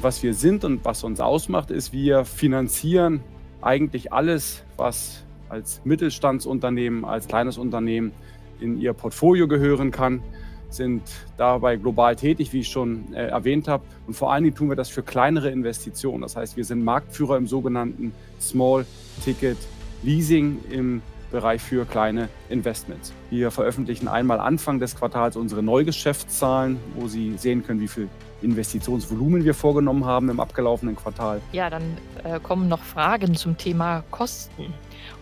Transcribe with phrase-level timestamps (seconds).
[0.00, 3.20] Und was wir sind und was uns ausmacht, ist, wir finanzieren
[3.60, 8.12] eigentlich alles, was als Mittelstandsunternehmen, als kleines Unternehmen
[8.60, 10.22] in ihr Portfolio gehören kann,
[10.70, 11.02] sind
[11.36, 13.84] dabei global tätig, wie ich schon äh, erwähnt habe.
[14.06, 16.22] Und vor allen Dingen tun wir das für kleinere Investitionen.
[16.22, 18.86] Das heißt, wir sind Marktführer im sogenannten Small
[19.22, 19.58] Ticket
[20.02, 23.12] Leasing im Bereich für kleine Investments.
[23.28, 28.08] Wir veröffentlichen einmal Anfang des Quartals unsere Neugeschäftszahlen, wo Sie sehen können, wie viel
[28.42, 31.40] Investitionsvolumen wir vorgenommen haben im abgelaufenen Quartal.
[31.52, 31.82] Ja, dann
[32.24, 34.72] äh, kommen noch Fragen zum Thema Kosten.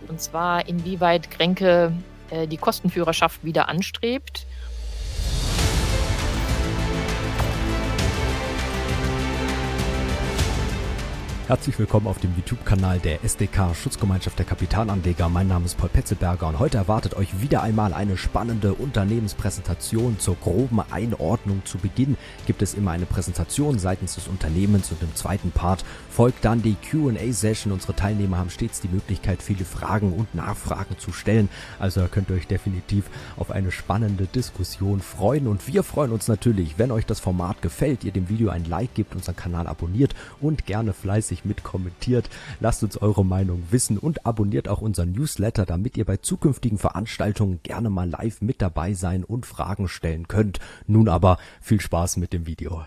[0.09, 1.93] Und zwar, inwieweit Grenke
[2.31, 4.47] äh, die Kostenführerschaft wieder anstrebt
[11.49, 15.31] Herzlich willkommen auf dem YouTube-Kanal der SDK Schutzgemeinschaft der Kapitalanleger.
[15.31, 20.19] Mein Name ist Paul Petzelberger und heute erwartet euch wieder einmal eine spannende Unternehmenspräsentation.
[20.19, 25.15] Zur groben Einordnung zu Beginn gibt es immer eine Präsentation seitens des Unternehmens und im
[25.15, 25.87] zweiten Part
[26.19, 27.73] folgt dann die Q&A-Session.
[27.73, 31.49] Unsere Teilnehmer haben stets die Möglichkeit, viele Fragen und Nachfragen zu stellen.
[31.79, 33.05] Also könnt ihr euch definitiv
[33.37, 38.05] auf eine spannende Diskussion freuen und wir freuen uns natürlich, wenn euch das Format gefällt,
[38.05, 42.29] ihr dem Video ein Like gebt, unseren Kanal abonniert und gerne fleißig fleißig mit kommentiert.
[42.61, 47.61] Lasst uns eure Meinung wissen und abonniert auch unseren Newsletter, damit ihr bei zukünftigen Veranstaltungen
[47.63, 50.59] gerne mal live mit dabei sein und Fragen stellen könnt.
[50.87, 52.85] Nun aber viel Spaß mit dem Video.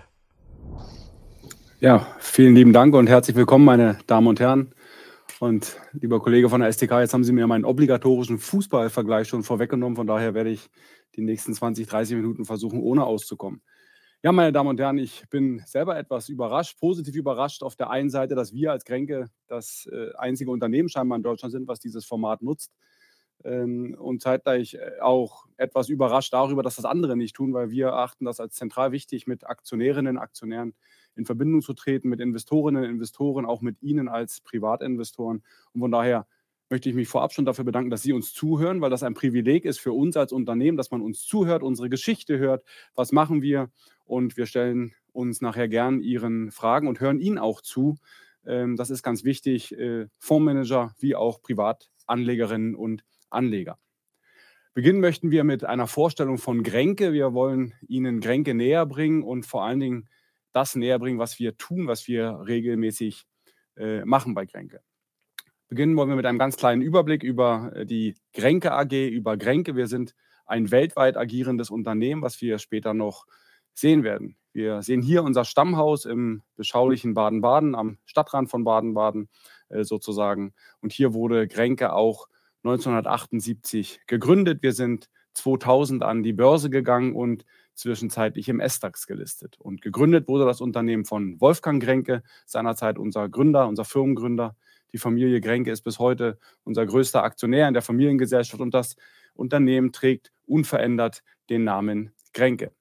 [1.82, 4.76] Ja, vielen lieben Dank und herzlich willkommen, meine Damen und Herren.
[5.40, 9.96] Und lieber Kollege von der STK, jetzt haben Sie mir meinen obligatorischen Fußballvergleich schon vorweggenommen.
[9.96, 10.70] Von daher werde ich
[11.16, 13.64] die nächsten 20, 30 Minuten versuchen, ohne auszukommen.
[14.22, 18.12] Ja, meine Damen und Herren, ich bin selber etwas überrascht, positiv überrascht auf der einen
[18.12, 22.06] Seite, dass wir als Kränke das äh, einzige Unternehmen scheinbar in Deutschland sind, was dieses
[22.06, 22.72] Format nutzt.
[23.44, 27.94] Ähm, und zeitgleich äh, auch etwas überrascht darüber, dass das andere nicht tun, weil wir
[27.94, 30.76] achten das als zentral wichtig, mit Aktionärinnen und Aktionären
[31.16, 35.44] in Verbindung zu treten, mit Investorinnen und Investoren, auch mit Ihnen als Privatinvestoren.
[35.74, 36.28] Und von daher
[36.70, 39.66] möchte ich mich vorab schon dafür bedanken, dass Sie uns zuhören, weil das ein Privileg
[39.66, 42.64] ist für uns als Unternehmen, dass man uns zuhört, unsere Geschichte hört,
[42.96, 43.70] was machen wir
[44.06, 47.98] und wir stellen uns nachher gern Ihren Fragen und hören Ihnen auch zu.
[48.46, 53.78] Ähm, das ist ganz wichtig, äh, Fondsmanager wie auch Privatanlegerinnen und Anleger.
[54.74, 57.12] Beginnen möchten wir mit einer Vorstellung von Grenke.
[57.12, 60.10] Wir wollen Ihnen Grenke näher bringen und vor allen Dingen
[60.54, 63.26] das näher bringen, was wir tun, was wir regelmäßig
[63.78, 64.82] äh, machen bei Grenke.
[65.68, 69.76] Beginnen wollen wir mit einem ganz kleinen Überblick über äh, die Grenke AG, über Grenke.
[69.76, 73.26] Wir sind ein weltweit agierendes Unternehmen, was wir später noch
[73.74, 74.36] sehen werden.
[74.54, 79.30] Wir sehen hier unser Stammhaus im beschaulichen Baden-Baden, am Stadtrand von Baden-Baden
[79.70, 80.54] äh, sozusagen.
[80.82, 82.28] Und hier wurde Grenke auch
[82.64, 84.62] 1978 gegründet.
[84.62, 87.46] Wir sind 2000 an die Börse gegangen und
[87.82, 89.58] zwischenzeitlich im SDAX gelistet.
[89.60, 94.56] Und gegründet wurde das Unternehmen von Wolfgang Grenke, seinerzeit unser Gründer, unser Firmengründer.
[94.94, 98.96] Die Familie Grenke ist bis heute unser größter Aktionär in der Familiengesellschaft und das
[99.34, 102.72] Unternehmen trägt unverändert den Namen Grenke.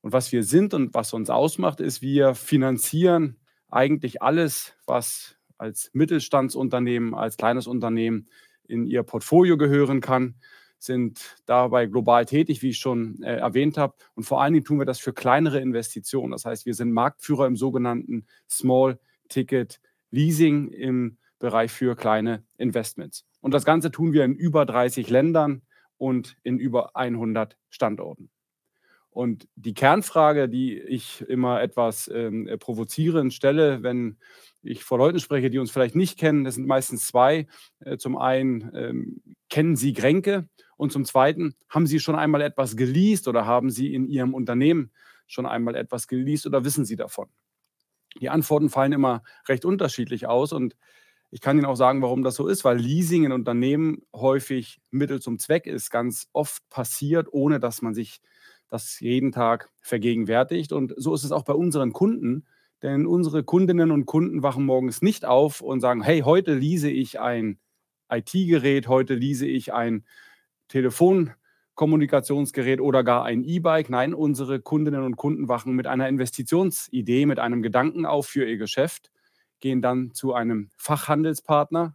[0.00, 3.36] Und was wir sind und was uns ausmacht, ist, wir finanzieren
[3.68, 8.28] eigentlich alles, was als Mittelstandsunternehmen, als kleines Unternehmen
[8.64, 10.34] in ihr Portfolio gehören kann,
[10.82, 13.94] sind dabei global tätig, wie ich schon äh, erwähnt habe.
[14.14, 16.32] Und vor allen Dingen tun wir das für kleinere Investitionen.
[16.32, 18.98] Das heißt, wir sind Marktführer im sogenannten Small
[19.28, 23.24] Ticket Leasing im Bereich für kleine Investments.
[23.40, 25.62] Und das Ganze tun wir in über 30 Ländern
[25.98, 28.30] und in über 100 Standorten.
[29.12, 34.16] Und die Kernfrage, die ich immer etwas ähm, provozierend stelle, wenn
[34.62, 37.46] ich vor Leuten spreche, die uns vielleicht nicht kennen, das sind meistens zwei.
[37.80, 40.48] Äh, zum einen, ähm, kennen Sie Gränke?
[40.78, 44.92] Und zum zweiten, haben Sie schon einmal etwas geleast oder haben Sie in Ihrem Unternehmen
[45.26, 47.28] schon einmal etwas geleast oder wissen Sie davon?
[48.18, 50.74] Die Antworten fallen immer recht unterschiedlich aus und
[51.30, 55.20] ich kann Ihnen auch sagen, warum das so ist, weil Leasing in Unternehmen häufig Mittel
[55.20, 58.20] zum Zweck ist, ganz oft passiert, ohne dass man sich
[58.72, 60.72] das jeden Tag vergegenwärtigt.
[60.72, 62.46] Und so ist es auch bei unseren Kunden,
[62.82, 67.20] denn unsere Kundinnen und Kunden wachen morgens nicht auf und sagen, hey, heute lease ich
[67.20, 67.58] ein
[68.10, 70.04] IT-Gerät, heute lease ich ein
[70.68, 73.90] Telefonkommunikationsgerät oder gar ein E-Bike.
[73.90, 78.56] Nein, unsere Kundinnen und Kunden wachen mit einer Investitionsidee, mit einem Gedanken auf für ihr
[78.56, 79.10] Geschäft
[79.60, 81.94] gehen dann zu einem Fachhandelspartner,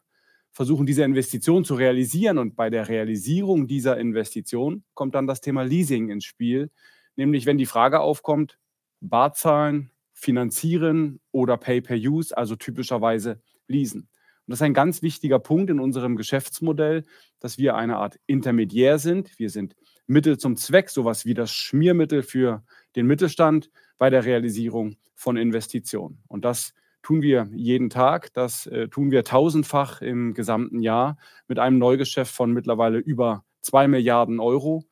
[0.58, 5.62] versuchen diese Investition zu realisieren und bei der Realisierung dieser Investition kommt dann das Thema
[5.62, 6.72] Leasing ins Spiel,
[7.16, 8.58] nämlich wenn die Frage aufkommt,
[9.00, 14.02] Barzahlen, finanzieren oder Pay-per-Use, also typischerweise leasen.
[14.02, 17.06] Und das ist ein ganz wichtiger Punkt in unserem Geschäftsmodell,
[17.40, 19.38] dass wir eine Art Intermediär sind.
[19.38, 19.76] Wir sind
[20.08, 22.64] Mittel zum Zweck, sowas wie das Schmiermittel für
[22.96, 23.70] den Mittelstand.
[24.00, 26.24] bei der Realisierung von Investitionen.
[26.28, 26.74] Und das
[27.08, 31.18] tun wir jeden Tag, das äh, tun wir tausendfach im gesamten Jahr
[31.48, 34.84] mit einem Neugeschäft von mittlerweile über zwei Milliarden Euro.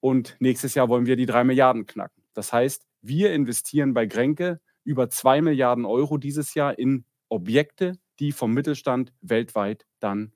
[0.00, 2.24] Und nächstes Jahr wollen wir die drei Milliarden knacken.
[2.34, 8.32] Das heißt, wir investieren bei Grenke über zwei Milliarden Euro dieses Jahr in Objekte, die
[8.32, 10.32] vom Mittelstand weltweit dann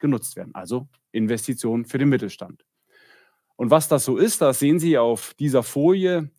[0.00, 0.56] genutzt werden.
[0.56, 2.64] Also Investitionen für den Mittelstand.
[3.54, 6.32] Und was das so ist, das sehen Sie auf dieser Folie.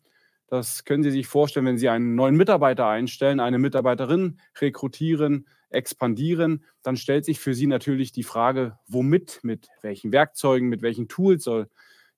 [0.48, 6.64] Das können Sie sich vorstellen, wenn Sie einen neuen Mitarbeiter einstellen, eine Mitarbeiterin rekrutieren, expandieren,
[6.82, 11.44] dann stellt sich für Sie natürlich die Frage, womit, mit welchen Werkzeugen, mit welchen Tools
[11.44, 11.68] soll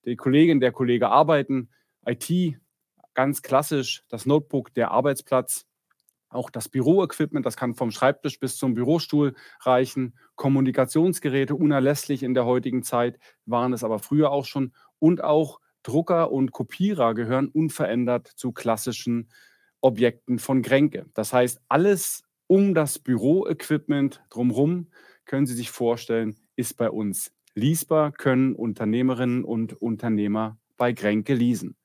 [0.05, 1.69] die Kollegin, der Kollege arbeiten.
[2.05, 2.55] IT,
[3.13, 5.65] ganz klassisch, das Notebook, der Arbeitsplatz,
[6.29, 10.17] auch das Büroequipment, das kann vom Schreibtisch bis zum Bürostuhl reichen.
[10.35, 14.73] Kommunikationsgeräte, unerlässlich in der heutigen Zeit, waren es aber früher auch schon.
[14.99, 19.29] Und auch Drucker und Kopierer gehören unverändert zu klassischen
[19.81, 21.05] Objekten von Grenke.
[21.13, 24.87] Das heißt, alles um das Büroequipment drumherum,
[25.25, 31.75] können Sie sich vorstellen, ist bei uns leasbar, können Unternehmerinnen und Unternehmer bei Grenke leasen.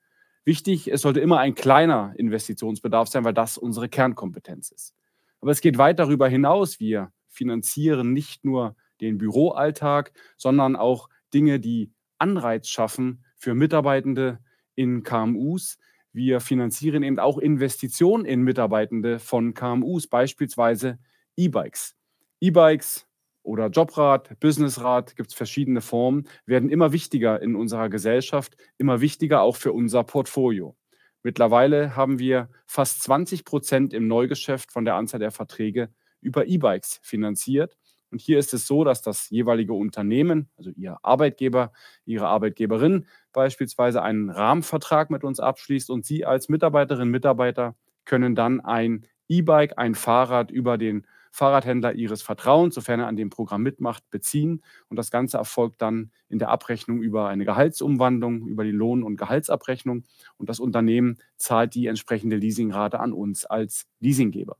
[0.43, 4.95] Wichtig, es sollte immer ein kleiner Investitionsbedarf sein, weil das unsere Kernkompetenz ist.
[5.41, 6.79] Aber es geht weit darüber hinaus.
[6.79, 14.39] Wir finanzieren nicht nur den Büroalltag, sondern auch Dinge, die Anreiz schaffen für Mitarbeitende
[14.75, 15.77] in KMUs.
[16.11, 20.97] Wir finanzieren eben auch Investitionen in Mitarbeitende von KMUs, beispielsweise
[21.35, 21.95] E-Bikes.
[22.39, 23.05] E-Bikes
[23.43, 29.41] oder Jobrad, Businessrat, gibt es verschiedene Formen, werden immer wichtiger in unserer Gesellschaft, immer wichtiger
[29.41, 30.75] auch für unser Portfolio.
[31.21, 35.89] Mittlerweile haben wir fast 20 Prozent im Neugeschäft von der Anzahl der Verträge
[36.21, 37.77] über E-Bikes finanziert.
[38.11, 41.71] Und hier ist es so, dass das jeweilige Unternehmen, also Ihr Arbeitgeber,
[42.05, 47.75] Ihre Arbeitgeberin beispielsweise einen Rahmenvertrag mit uns abschließt und Sie als Mitarbeiterin, Mitarbeiter
[48.05, 51.05] können dann ein E-Bike, ein Fahrrad über den
[51.35, 54.63] Fahrradhändler ihres Vertrauens, sofern er an dem Programm mitmacht, beziehen.
[54.87, 59.17] Und das Ganze erfolgt dann in der Abrechnung über eine Gehaltsumwandlung, über die Lohn- und
[59.17, 60.05] Gehaltsabrechnung.
[60.37, 64.55] Und das Unternehmen zahlt die entsprechende Leasingrate an uns als Leasinggeber.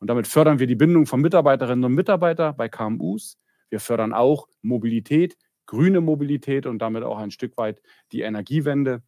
[0.00, 3.38] Und damit fördern wir die Bindung von Mitarbeiterinnen und Mitarbeitern bei KMUs.
[3.68, 7.82] Wir fördern auch Mobilität, grüne Mobilität und damit auch ein Stück weit
[8.12, 9.02] die Energiewende.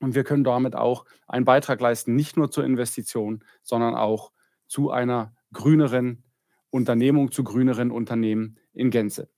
[0.00, 4.32] Und wir können damit auch einen Beitrag leisten, nicht nur zur Investition, sondern auch
[4.66, 6.24] zu einer grüneren
[6.70, 9.30] Unternehmung zu grüneren Unternehmen in Gänze.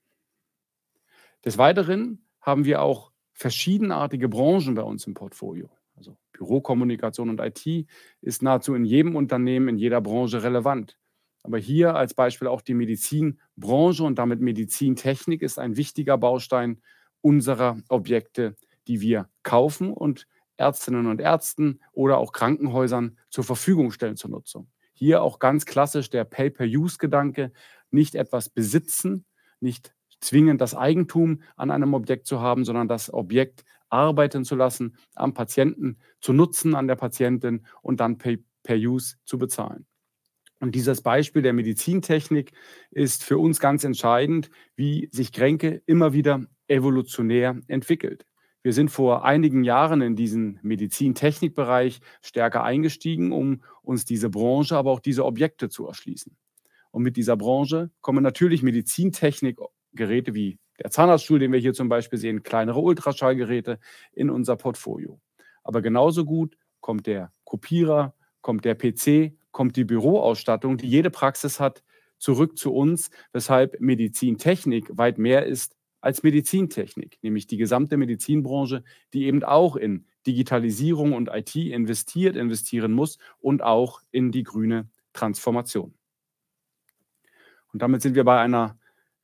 [1.45, 5.71] Des Weiteren haben wir auch verschiedenartige Branchen bei uns im Portfolio.
[6.01, 7.87] Also Bürokommunikation und IT
[8.23, 10.97] ist nahezu in jedem Unternehmen, in jeder Branche relevant.
[11.43, 16.81] Aber hier als Beispiel auch die Medizinbranche und damit Medizintechnik ist ein wichtiger Baustein
[17.21, 18.57] unserer Objekte,
[18.89, 20.27] die wir kaufen und
[20.57, 24.69] Ärztinnen und Ärzten oder auch Krankenhäusern zur Verfügung stellen zur Nutzung.
[24.95, 27.53] Hier auch ganz klassisch der Pay-per-Use-Gedanke,
[27.91, 29.27] nicht etwas besitzen,
[29.61, 34.97] nicht zwingend das Eigentum an einem Objekt zu haben, sondern das Objekt arbeiten zu lassen,
[35.15, 39.87] am Patienten zu nutzen, an der Patientin und dann Pay-per-Use zu bezahlen.
[40.61, 42.53] Und dieses Beispiel der Medizintechnik
[42.91, 48.27] ist für uns ganz entscheidend, wie sich Kränke immer wieder evolutionär entwickelt.
[48.63, 54.91] Wir sind vor einigen Jahren in diesen Medizintechnikbereich stärker eingestiegen, um uns diese Branche, aber
[54.91, 56.37] auch diese Objekte zu erschließen.
[56.91, 62.19] Und mit dieser Branche kommen natürlich Medizintechnikgeräte wie der Zahnarztstuhl, den wir hier zum Beispiel
[62.19, 63.79] sehen, kleinere Ultraschallgeräte
[64.13, 65.21] in unser Portfolio.
[65.63, 71.61] Aber genauso gut kommt der Kopierer, kommt der PC, kommt die Büroausstattung, die jede Praxis
[71.61, 71.83] hat,
[72.19, 79.25] zurück zu uns, weshalb Medizintechnik weit mehr ist als Medizintechnik, nämlich die gesamte Medizinbranche, die
[79.25, 85.95] eben auch in Digitalisierung und IT investiert, investieren muss und auch in die grüne Transformation.
[87.73, 88.79] Und damit sind wir bei einer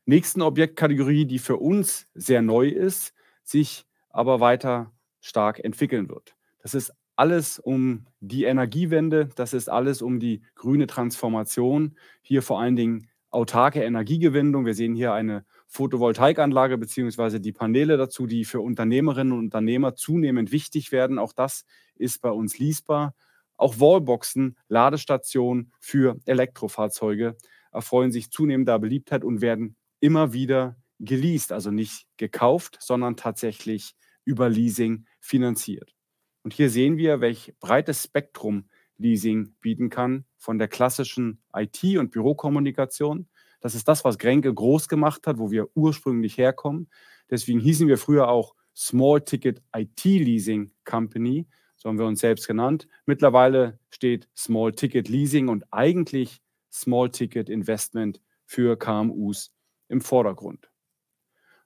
[0.06, 3.12] nächsten Objektkategorie, die für uns sehr neu ist,
[3.44, 6.34] sich aber weiter stark entwickeln wird.
[6.62, 12.60] Das ist alles um die Energiewende, das ist alles um die grüne Transformation, hier vor
[12.60, 14.64] allen Dingen autarke Energiegewinnung.
[14.64, 20.52] Wir sehen hier eine Photovoltaikanlage beziehungsweise die Paneele dazu, die für Unternehmerinnen und Unternehmer zunehmend
[20.52, 21.18] wichtig werden.
[21.18, 21.64] Auch das
[21.96, 23.14] ist bei uns leasbar.
[23.56, 27.36] Auch Wallboxen, Ladestationen für Elektrofahrzeuge
[27.72, 34.49] erfreuen sich zunehmender Beliebtheit und werden immer wieder geleast, also nicht gekauft, sondern tatsächlich über
[34.49, 35.95] Leasing finanziert.
[36.43, 42.11] Und hier sehen wir, welch breites Spektrum Leasing bieten kann, von der klassischen IT- und
[42.12, 43.29] Bürokommunikation
[43.61, 46.88] das ist das, was Grenke groß gemacht hat, wo wir ursprünglich herkommen.
[47.31, 52.47] Deswegen hießen wir früher auch Small Ticket IT Leasing Company, so haben wir uns selbst
[52.47, 52.87] genannt.
[53.07, 59.53] Mittlerweile steht Small Ticket Leasing und eigentlich Small Ticket Investment für KMUs
[59.88, 60.71] im Vordergrund.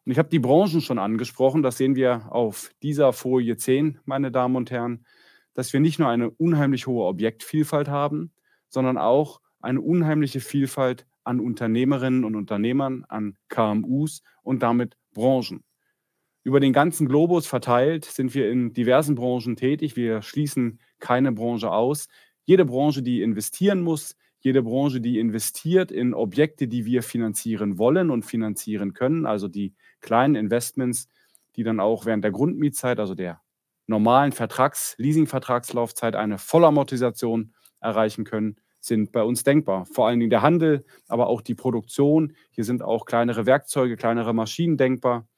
[0.04, 4.30] Und ich habe die Branchen schon angesprochen, das sehen wir auf dieser Folie 10, meine
[4.30, 5.04] Damen und Herren,
[5.54, 8.32] dass wir nicht nur eine unheimlich hohe Objektvielfalt haben,
[8.68, 15.64] sondern auch eine unheimliche Vielfalt an Unternehmerinnen und Unternehmern, an KMUs und damit Branchen.
[16.42, 19.96] Über den ganzen Globus verteilt sind wir in diversen Branchen tätig.
[19.96, 22.08] Wir schließen keine Branche aus.
[22.44, 28.10] Jede Branche, die investieren muss, jede Branche, die investiert in Objekte, die wir finanzieren wollen
[28.10, 31.08] und finanzieren können, also die kleinen Investments,
[31.56, 33.40] die dann auch während der Grundmietzeit, also der
[33.86, 39.84] normalen Vertrags-, Leasing-Vertragslaufzeit eine Vollamortisation erreichen können, sind bei uns denkbar.
[39.84, 42.34] Vor allen Dingen der Handel, aber auch die Produktion.
[42.50, 45.28] Hier sind auch kleinere Werkzeuge, kleinere Maschinen denkbar.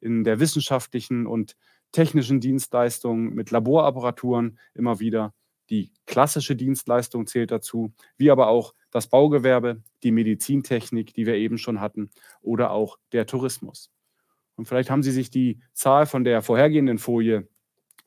[0.00, 1.56] In der wissenschaftlichen und
[1.92, 5.34] technischen Dienstleistung mit Laborapparaturen immer wieder.
[5.70, 11.58] Die klassische Dienstleistung zählt dazu, wie aber auch das Baugewerbe, die Medizintechnik, die wir eben
[11.58, 13.90] schon hatten, oder auch der Tourismus.
[14.54, 17.48] Und vielleicht haben Sie sich die Zahl von der vorhergehenden Folie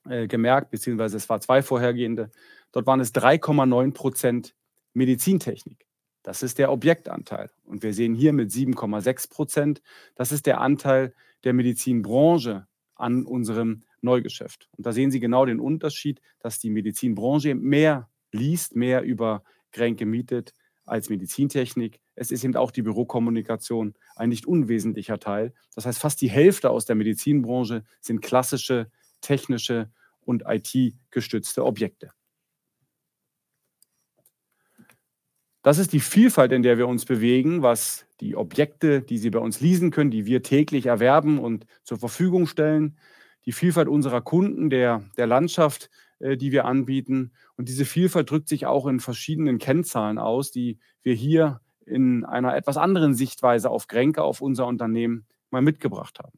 [0.07, 2.31] äh, gemerkt, beziehungsweise es war zwei vorhergehende.
[2.71, 4.55] Dort waren es 3,9 Prozent
[4.93, 5.85] Medizintechnik.
[6.23, 7.49] Das ist der Objektanteil.
[7.63, 9.81] Und wir sehen hier mit 7,6 Prozent,
[10.15, 11.13] das ist der Anteil
[11.43, 14.69] der Medizinbranche an unserem Neugeschäft.
[14.77, 20.05] Und da sehen Sie genau den Unterschied, dass die Medizinbranche mehr liest, mehr über Kränke
[20.05, 20.53] mietet
[20.85, 21.99] als Medizintechnik.
[22.15, 25.53] Es ist eben auch die Bürokommunikation ein nicht unwesentlicher Teil.
[25.75, 28.91] Das heißt, fast die Hälfte aus der Medizinbranche sind klassische,
[29.21, 29.91] technische
[30.21, 32.11] und IT-gestützte Objekte.
[35.61, 39.39] Das ist die Vielfalt, in der wir uns bewegen, was die Objekte, die Sie bei
[39.39, 42.97] uns leasen können, die wir täglich erwerben und zur Verfügung stellen,
[43.45, 47.31] die Vielfalt unserer Kunden, der, der Landschaft, äh, die wir anbieten.
[47.55, 52.55] Und diese Vielfalt drückt sich auch in verschiedenen Kennzahlen aus, die wir hier in einer
[52.55, 56.37] etwas anderen Sichtweise auf Grenke, auf unser Unternehmen mal mitgebracht haben.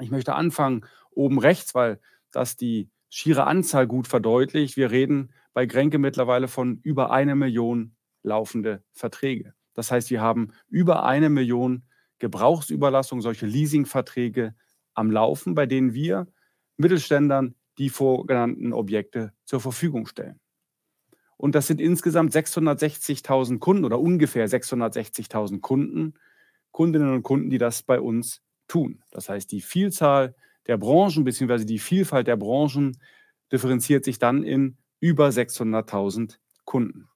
[0.00, 4.76] Ich möchte anfangen oben rechts, weil das die schiere Anzahl gut verdeutlicht.
[4.76, 9.54] Wir reden bei Grenke mittlerweile von über eine Million laufende Verträge.
[9.74, 11.84] Das heißt, wir haben über eine Million
[12.18, 14.54] Gebrauchsüberlassungen, solche Leasingverträge
[14.94, 16.26] am Laufen, bei denen wir
[16.76, 20.40] Mittelständlern die vorgenannten Objekte zur Verfügung stellen.
[21.36, 26.14] Und das sind insgesamt 660.000 Kunden oder ungefähr 660.000 Kunden,
[26.70, 29.02] Kundinnen und Kunden, die das bei uns tun.
[29.10, 30.34] Das heißt, die Vielzahl
[30.66, 31.64] der Branchen bzw.
[31.64, 32.96] die Vielfalt der Branchen
[33.52, 37.08] differenziert sich dann in über 600.000 Kunden.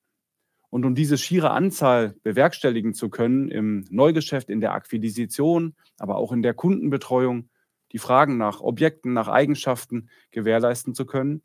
[0.70, 6.32] Und um diese schiere Anzahl bewerkstelligen zu können im Neugeschäft, in der Akquisition, aber auch
[6.32, 7.48] in der Kundenbetreuung,
[7.92, 11.42] die Fragen nach Objekten, nach Eigenschaften gewährleisten zu können,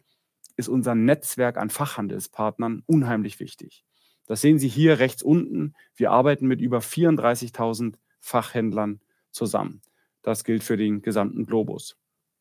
[0.56, 3.84] ist unser Netzwerk an Fachhandelspartnern unheimlich wichtig.
[4.26, 5.74] Das sehen Sie hier rechts unten.
[5.96, 9.82] Wir arbeiten mit über 34.000 Fachhändlern zusammen.
[10.22, 11.98] Das gilt für den gesamten Globus.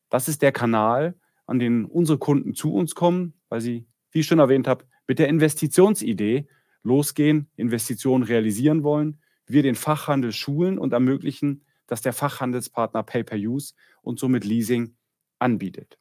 [0.09, 4.27] Das ist der Kanal, an den unsere Kunden zu uns kommen, weil sie, wie ich
[4.27, 6.47] schon erwähnt habe, mit der Investitionsidee
[6.83, 14.17] losgehen, Investitionen realisieren wollen, wir den Fachhandel schulen und ermöglichen, dass der Fachhandelspartner Pay-per-Use und
[14.17, 14.95] somit Leasing
[15.37, 15.99] anbietet.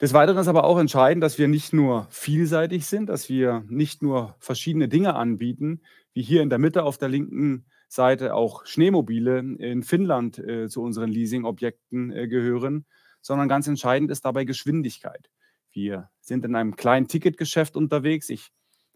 [0.00, 4.00] Des Weiteren ist aber auch entscheidend, dass wir nicht nur vielseitig sind, dass wir nicht
[4.00, 9.40] nur verschiedene Dinge anbieten, wie hier in der Mitte auf der linken Seite auch Schneemobile
[9.40, 12.86] in Finnland äh, zu unseren Leasing-Objekten äh, gehören,
[13.22, 15.30] sondern ganz entscheidend ist dabei Geschwindigkeit.
[15.72, 18.30] Wir sind in einem kleinen Ticketgeschäft unterwegs.
[18.30, 18.52] Ich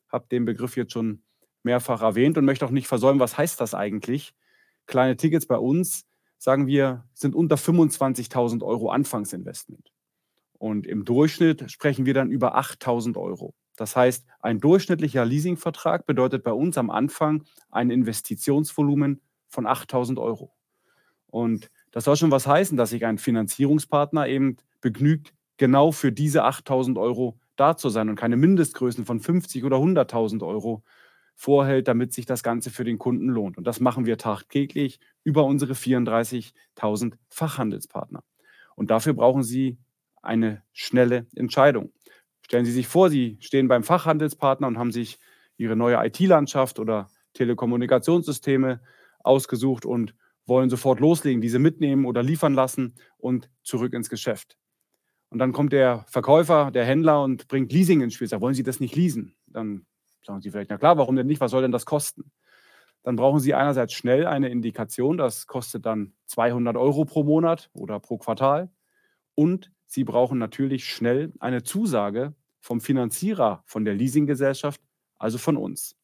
[0.07, 1.25] habe den Begriff jetzt schon
[1.65, 4.37] mehrfach erwähnt und möchte auch nicht versäumen, was heißt das eigentlich?
[4.87, 6.05] Kleine Tickets bei uns,
[6.39, 9.93] sagen wir, sind unter 25.000 Euro Anfangsinvestment.
[10.59, 13.55] Und im Durchschnitt sprechen wir dann über 8.000 Euro.
[13.77, 20.53] Das heißt, ein durchschnittlicher Leasingvertrag bedeutet bei uns am Anfang ein Investitionsvolumen von 8.000 Euro.
[21.27, 26.45] Und das soll schon was heißen, dass sich ein Finanzierungspartner eben begnügt, genau für diese
[26.45, 30.83] 8000 Euro da zu sein und keine Mindestgrößen von 50 oder 100.000 Euro
[31.43, 33.59] vorhält, damit sich das Ganze für den Kunden lohnt.
[33.59, 38.23] Und das machen wir tagtäglich über unsere 34.000 Fachhandelspartner.
[38.77, 39.77] Und dafür brauchen Sie
[40.23, 41.93] eine schnelle Entscheidung.
[42.43, 45.19] Stellen Sie sich vor, Sie stehen beim Fachhandelspartner und haben sich
[45.57, 48.81] Ihre neue IT-Landschaft oder Telekommunikationssysteme
[49.25, 50.15] ausgesucht und
[50.47, 54.57] wollen sofort loslegen, diese mitnehmen oder liefern lassen und zurück ins Geschäft.
[55.29, 58.29] Und dann kommt der Verkäufer, der Händler und bringt Leasing ins Spiel.
[58.29, 59.35] Sagt, wollen Sie das nicht leasen?
[59.47, 59.87] Dann
[60.25, 61.41] sagen Sie vielleicht, na klar, warum denn nicht?
[61.41, 62.31] Was soll denn das kosten?
[63.03, 67.99] Dann brauchen Sie einerseits schnell eine Indikation, das kostet dann 200 Euro pro Monat oder
[67.99, 68.71] pro Quartal.
[69.35, 74.81] Und Sie brauchen natürlich schnell eine Zusage vom Finanzierer, von der Leasinggesellschaft,
[75.19, 75.97] also von uns.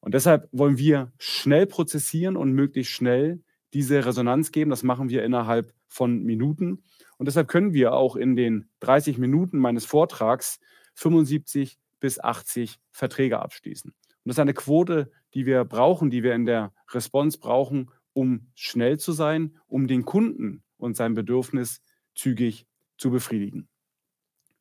[0.00, 3.42] Und deshalb wollen wir schnell prozessieren und möglichst schnell
[3.72, 4.70] diese Resonanz geben.
[4.70, 6.82] Das machen wir innerhalb von Minuten.
[7.18, 10.60] Und deshalb können wir auch in den 30 Minuten meines Vortrags
[10.94, 13.90] 75 bis 80 Verträge abschließen.
[13.90, 18.50] Und das ist eine Quote, die wir brauchen, die wir in der Response brauchen, um
[18.54, 21.82] schnell zu sein, um den Kunden und sein Bedürfnis
[22.14, 22.66] zügig
[22.98, 23.68] zu befriedigen.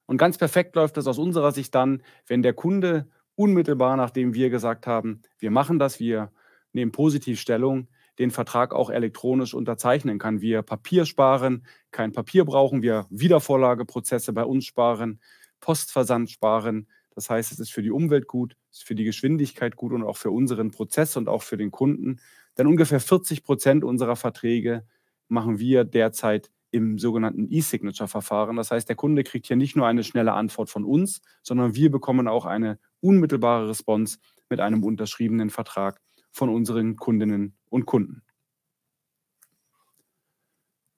[0.06, 4.50] Und ganz perfekt läuft das aus unserer Sicht dann, wenn der Kunde unmittelbar, nachdem wir
[4.50, 6.32] gesagt haben, wir machen das, wir
[6.74, 10.42] nehmen positiv Stellung, den Vertrag auch elektronisch unterzeichnen kann.
[10.42, 15.22] Wir Papier sparen, kein Papier brauchen, wir Wiedervorlageprozesse bei uns sparen,
[15.62, 16.88] Postversand sparen.
[17.20, 20.04] Das heißt, es ist für die Umwelt gut, es ist für die Geschwindigkeit gut und
[20.04, 22.22] auch für unseren Prozess und auch für den Kunden.
[22.58, 24.88] Denn ungefähr 40 Prozent unserer Verträge
[25.28, 28.56] machen wir derzeit im sogenannten E-Signature-Verfahren.
[28.56, 31.92] Das heißt, der Kunde kriegt hier nicht nur eine schnelle Antwort von uns, sondern wir
[31.92, 36.00] bekommen auch eine unmittelbare Response mit einem unterschriebenen Vertrag
[36.32, 38.22] von unseren Kundinnen und Kunden.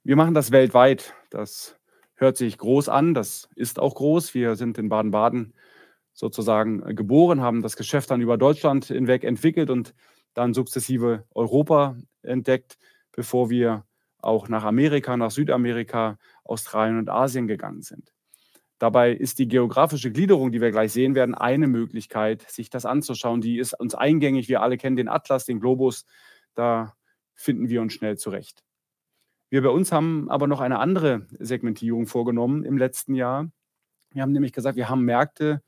[0.04, 1.16] Wir machen das weltweit.
[1.32, 1.80] Das
[2.14, 4.36] hört sich groß an, das ist auch groß.
[4.36, 5.56] Wir sind in Baden-Baden
[6.14, 9.94] sozusagen geboren, haben das Geschäft dann über Deutschland hinweg entwickelt und
[10.34, 12.78] dann sukzessive Europa entdeckt,
[13.12, 13.86] bevor wir
[14.20, 18.14] auch nach Amerika, nach Südamerika, Australien und Asien gegangen sind.
[18.78, 23.40] Dabei ist die geografische Gliederung, die wir gleich sehen werden, eine Möglichkeit, sich das anzuschauen.
[23.42, 24.50] Die ist uns eingängig.
[24.50, 26.06] Wir alle kennen den Atlas, den Globus.
[26.56, 26.96] Da
[27.36, 28.64] finden wir uns schnell zurecht.
[29.52, 33.52] Wir bei uns haben aber noch eine andere Segmentierung vorgenommen im letzten Jahr.
[34.14, 35.62] Wir haben nämlich gesagt, wir haben Märkte,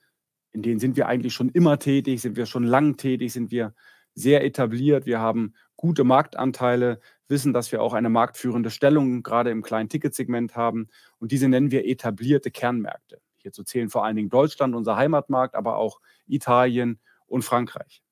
[0.53, 3.74] in denen sind wir eigentlich schon immer tätig, sind wir schon lang tätig, sind wir
[4.15, 9.63] sehr etabliert, wir haben gute Marktanteile, wissen, dass wir auch eine marktführende Stellung gerade im
[9.63, 10.88] kleinen Ticketsegment haben.
[11.17, 13.19] Und diese nennen wir etablierte Kernmärkte.
[13.38, 18.03] Hierzu zählen vor allen Dingen Deutschland, unser Heimatmarkt, aber auch Italien und Frankreich.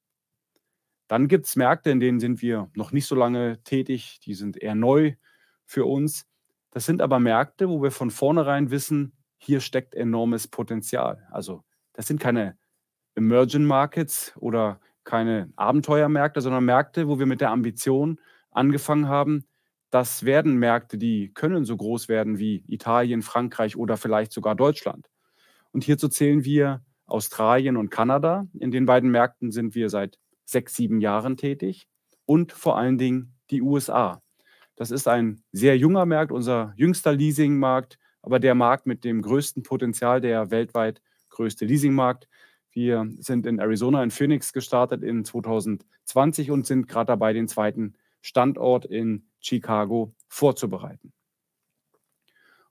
[1.07, 4.57] Dann gibt es Märkte, in denen sind wir noch nicht so lange tätig, die sind
[4.57, 5.15] eher neu
[5.65, 6.25] für uns.
[6.71, 11.27] Das sind aber Märkte, wo wir von vornherein wissen, hier steckt enormes Potenzial.
[11.31, 11.63] Also
[12.01, 12.57] das sind keine
[13.13, 19.45] Emerging Markets oder keine Abenteuermärkte, sondern Märkte, wo wir mit der Ambition angefangen haben,
[19.91, 25.11] das werden Märkte, die können so groß werden wie Italien, Frankreich oder vielleicht sogar Deutschland.
[25.73, 28.47] Und hierzu zählen wir Australien und Kanada.
[28.57, 31.87] In den beiden Märkten sind wir seit sechs, sieben Jahren tätig
[32.25, 34.23] und vor allen Dingen die USA.
[34.75, 39.61] Das ist ein sehr junger Markt, unser jüngster Leasingmarkt, aber der Markt mit dem größten
[39.61, 40.99] Potenzial, der weltweit
[41.31, 42.27] größte Leasingmarkt.
[42.71, 47.95] Wir sind in Arizona, in Phoenix gestartet in 2020 und sind gerade dabei, den zweiten
[48.21, 51.11] Standort in Chicago vorzubereiten.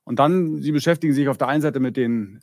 [0.05, 2.41] Und dann, Sie beschäftigen sich auf der einen Seite mit den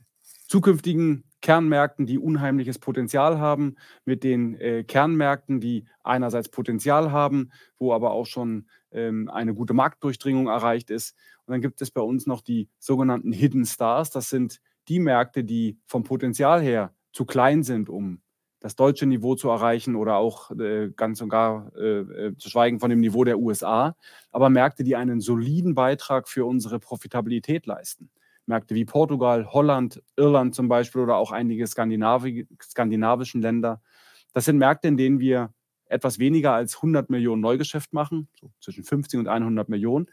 [0.47, 3.75] zukünftigen Kernmärkten, die unheimliches Potenzial haben,
[4.05, 9.73] mit den äh, Kernmärkten, die einerseits Potenzial haben, wo aber auch schon ähm, eine gute
[9.73, 11.15] Marktdurchdringung erreicht ist.
[11.45, 14.09] Und dann gibt es bei uns noch die sogenannten Hidden Stars.
[14.09, 18.21] Das sind die Märkte, die vom Potenzial her zu klein sind, um
[18.59, 22.79] das deutsche Niveau zu erreichen oder auch äh, ganz und gar äh, äh, zu schweigen
[22.79, 23.95] von dem Niveau der USA,
[24.31, 28.09] aber Märkte, die einen soliden Beitrag für unsere Profitabilität leisten.
[28.47, 33.81] Märkte wie Portugal, Holland, Irland zum Beispiel oder auch einige Skandinavi skandinavischen Länder.
[34.33, 35.53] Das sind Märkte, in denen wir
[35.85, 40.07] etwas weniger als 100 Millionen Neugeschäft machen, so zwischen 50 und 100 Millionen,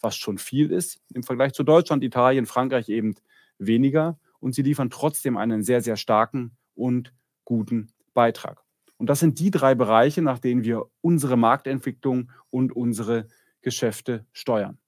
[0.00, 1.00] was schon viel ist.
[1.12, 3.14] Im Vergleich zu Deutschland, Italien, Frankreich eben
[3.60, 4.18] weniger.
[4.40, 8.62] Und sie liefern trotzdem einen sehr, sehr starken und guten Beitrag.
[8.96, 13.28] Und das sind die drei Bereiche, nach denen wir unsere Marktentwicklung und unsere
[13.62, 14.78] Geschäfte steuern.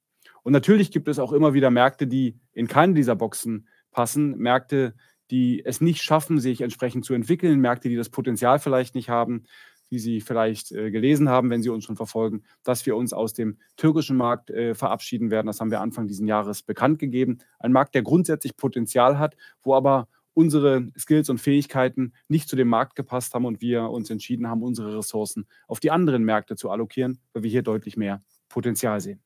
[0.42, 4.94] Und natürlich gibt es auch immer wieder Märkte, die in keine dieser Boxen passen, Märkte,
[5.30, 9.44] die es nicht schaffen, sich entsprechend zu entwickeln, Märkte, die das Potenzial vielleicht nicht haben,
[9.92, 13.34] wie Sie vielleicht äh, gelesen haben, wenn Sie uns schon verfolgen, dass wir uns aus
[13.34, 15.46] dem türkischen Markt äh, verabschieden werden.
[15.46, 17.38] Das haben wir Anfang dieses Jahres bekannt gegeben.
[17.58, 22.68] Ein Markt, der grundsätzlich Potenzial hat, wo aber unsere Skills und Fähigkeiten nicht zu dem
[22.68, 26.70] Markt gepasst haben und wir uns entschieden haben, unsere Ressourcen auf die anderen Märkte zu
[26.70, 29.20] allokieren, weil wir hier deutlich mehr Potenzial sehen.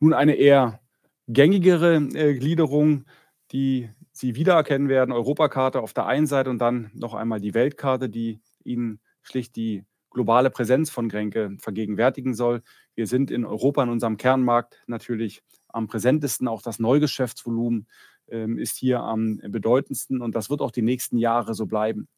[0.00, 0.80] Nun eine eher
[1.26, 3.04] gängigere äh, Gliederung,
[3.52, 8.08] die Sie wiedererkennen werden, Europakarte auf der einen Seite und dann noch einmal die Weltkarte,
[8.08, 12.62] die Ihnen schlicht die globale Präsenz von Grenke vergegenwärtigen soll.
[12.94, 17.86] Wir sind in Europa in unserem Kernmarkt natürlich am präsentesten, auch das Neugeschäftsvolumen
[18.28, 22.08] ähm, ist hier am bedeutendsten und das wird auch die nächsten Jahre so bleiben.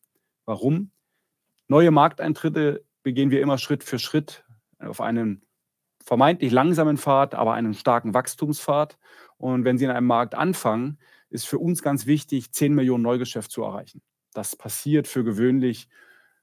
[0.44, 0.90] Warum?
[1.68, 4.44] Neue Markteintritte begehen wir immer Schritt für Schritt
[4.78, 5.42] auf einem
[6.04, 8.98] vermeintlich langsamen Pfad, aber einen starken Wachstumspfad.
[9.36, 13.50] Und wenn Sie in einem Markt anfangen, ist für uns ganz wichtig, 10 Millionen Neugeschäft
[13.50, 14.02] zu erreichen.
[14.32, 15.88] Das passiert für gewöhnlich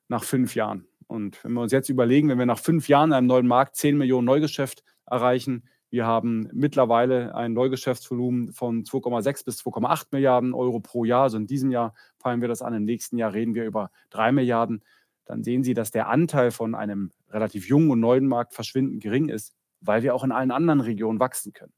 [0.07, 0.87] nach fünf Jahren.
[1.07, 3.75] Und wenn wir uns jetzt überlegen, wenn wir nach fünf Jahren in einem neuen Markt
[3.75, 10.81] 10 Millionen Neugeschäft erreichen, wir haben mittlerweile ein Neugeschäftsvolumen von 2,6 bis 2,8 Milliarden Euro
[10.81, 11.23] pro Jahr.
[11.23, 14.33] Also in diesem Jahr fallen wir das an, im nächsten Jahr reden wir über 3
[14.33, 14.83] Milliarden.
[15.25, 19.29] Dann sehen Sie, dass der Anteil von einem relativ jungen und neuen Markt verschwindend gering
[19.29, 21.73] ist, weil wir auch in allen anderen Regionen wachsen können.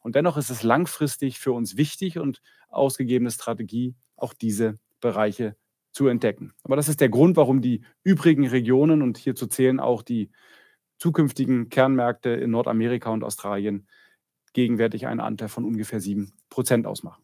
[0.00, 5.56] Und dennoch ist es langfristig für uns wichtig und ausgegebene Strategie, auch diese Bereiche
[5.92, 6.52] zu entdecken.
[6.64, 10.30] Aber das ist der Grund, warum die übrigen Regionen und hierzu zählen auch die
[10.98, 13.86] zukünftigen Kernmärkte in Nordamerika und Australien
[14.52, 17.22] gegenwärtig einen Anteil von ungefähr 7 Prozent ausmachen.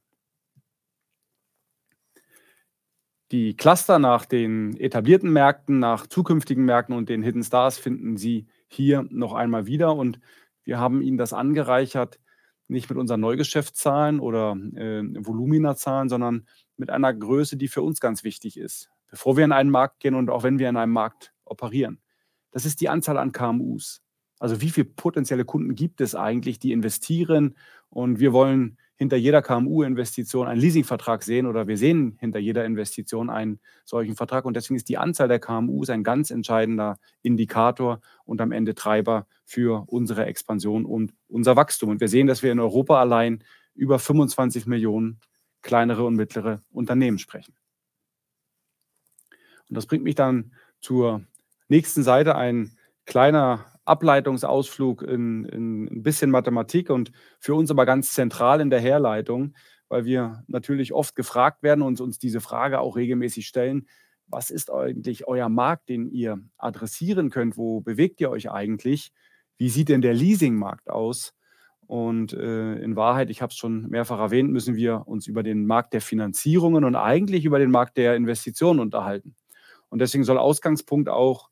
[3.30, 8.46] Die Cluster nach den etablierten Märkten, nach zukünftigen Märkten und den Hidden Stars finden Sie
[8.68, 9.94] hier noch einmal wieder.
[9.94, 10.18] Und
[10.64, 12.18] wir haben Ihnen das angereichert,
[12.68, 16.46] nicht mit unseren Neugeschäftszahlen oder äh, Volumina-Zahlen, sondern
[16.78, 20.14] mit einer Größe, die für uns ganz wichtig ist, bevor wir in einen Markt gehen
[20.14, 22.00] und auch wenn wir in einem Markt operieren.
[22.50, 24.02] Das ist die Anzahl an KMUs.
[24.38, 27.56] Also wie viele potenzielle Kunden gibt es eigentlich, die investieren
[27.90, 33.30] und wir wollen hinter jeder KMU-Investition einen Leasingvertrag sehen oder wir sehen hinter jeder Investition
[33.30, 34.44] einen solchen Vertrag.
[34.44, 39.28] Und deswegen ist die Anzahl der KMUs ein ganz entscheidender Indikator und am Ende Treiber
[39.44, 41.90] für unsere Expansion und unser Wachstum.
[41.90, 45.20] Und wir sehen, dass wir in Europa allein über 25 Millionen
[45.62, 47.54] kleinere und mittlere Unternehmen sprechen.
[49.68, 51.22] Und das bringt mich dann zur
[51.68, 58.12] nächsten Seite, ein kleiner Ableitungsausflug in, in ein bisschen Mathematik und für uns aber ganz
[58.12, 59.54] zentral in der Herleitung,
[59.88, 63.88] weil wir natürlich oft gefragt werden und uns diese Frage auch regelmäßig stellen,
[64.26, 67.56] was ist eigentlich euer Markt, den ihr adressieren könnt?
[67.56, 69.10] Wo bewegt ihr euch eigentlich?
[69.56, 71.32] Wie sieht denn der Leasingmarkt aus?
[71.88, 75.66] Und äh, in Wahrheit, ich habe es schon mehrfach erwähnt, müssen wir uns über den
[75.66, 79.34] Markt der Finanzierungen und eigentlich über den Markt der Investitionen unterhalten.
[79.88, 81.48] Und deswegen soll Ausgangspunkt auch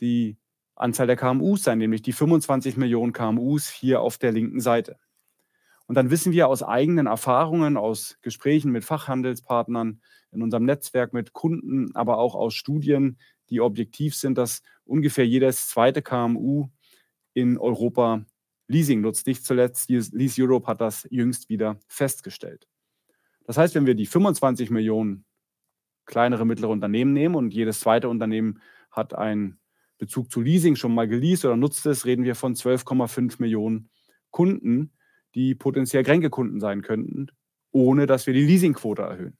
[0.00, 0.36] die
[0.74, 4.96] Anzahl der KMUs sein, nämlich die 25 Millionen KMUs hier auf der linken Seite.
[5.86, 10.00] Und dann wissen wir aus eigenen Erfahrungen, aus Gesprächen mit Fachhandelspartnern,
[10.32, 13.16] in unserem Netzwerk mit Kunden, aber auch aus Studien,
[13.48, 16.68] die objektiv sind, dass ungefähr jedes zweite KMU
[17.32, 18.24] in Europa
[18.68, 19.26] Leasing nutzt.
[19.26, 22.68] Nicht zuletzt Lease Europe hat das jüngst wieder festgestellt.
[23.44, 25.24] Das heißt, wenn wir die 25 Millionen
[26.04, 29.58] kleinere, mittlere Unternehmen nehmen und jedes zweite Unternehmen hat ein
[29.98, 33.90] Bezug zu Leasing schon mal geleast oder nutzt es, reden wir von 12,5 Millionen
[34.30, 34.92] Kunden,
[35.34, 37.28] die potenziell Kränke-Kunden sein könnten,
[37.72, 39.36] ohne dass wir die Leasingquote erhöhen.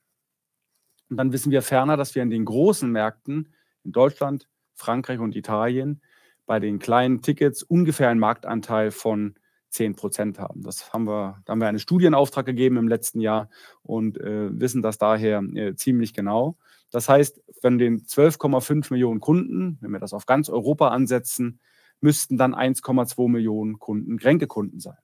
[1.10, 5.36] Und dann wissen wir ferner, dass wir in den großen Märkten in Deutschland, Frankreich und
[5.36, 6.02] Italien
[6.48, 9.34] bei den kleinen Tickets ungefähr einen Marktanteil von
[9.68, 10.62] 10 Prozent haben.
[10.62, 13.50] Das haben wir, da haben wir einen Studienauftrag gegeben im letzten Jahr
[13.82, 16.56] und äh, wissen das daher äh, ziemlich genau.
[16.90, 21.60] Das heißt, von den 12,5 Millionen Kunden, wenn wir das auf ganz Europa ansetzen,
[22.00, 24.96] müssten dann 1,2 Millionen Kunden Gränkekunden sein.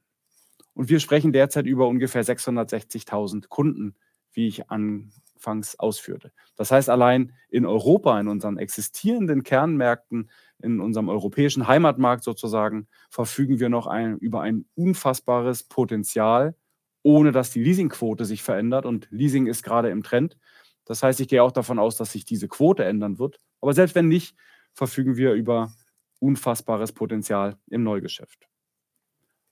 [0.72, 3.96] Und wir sprechen derzeit über ungefähr 660.000 Kunden,
[4.32, 6.32] wie ich anfangs ausführte.
[6.56, 10.30] Das heißt, allein in Europa, in unseren existierenden Kernmärkten,
[10.64, 16.56] in unserem europäischen Heimatmarkt sozusagen, verfügen wir noch ein, über ein unfassbares Potenzial,
[17.02, 18.86] ohne dass die Leasingquote sich verändert.
[18.86, 20.36] Und Leasing ist gerade im Trend.
[20.84, 23.38] Das heißt, ich gehe auch davon aus, dass sich diese Quote ändern wird.
[23.60, 24.36] Aber selbst wenn nicht,
[24.72, 25.72] verfügen wir über
[26.18, 28.48] unfassbares Potenzial im Neugeschäft.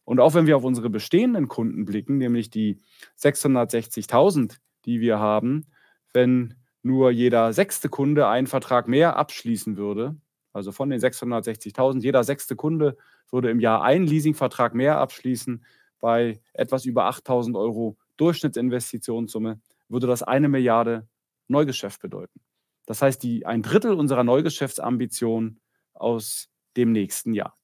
[0.05, 2.79] Und auch wenn wir auf unsere bestehenden Kunden blicken, nämlich die
[3.19, 5.67] 660.000, die wir haben,
[6.13, 10.17] wenn nur jeder sechste Kunde einen Vertrag mehr abschließen würde,
[10.53, 12.97] also von den 660.000, jeder sechste Kunde
[13.31, 15.65] würde im Jahr einen Leasingvertrag mehr abschließen,
[16.01, 21.09] bei etwas über 8.000 Euro Durchschnittsinvestitionssumme, würde das eine Milliarde
[21.49, 22.41] Neugeschäft bedeuten.
[22.87, 25.61] Das heißt, die, ein Drittel unserer Neugeschäftsambition
[25.95, 27.57] aus dem nächsten Jahr.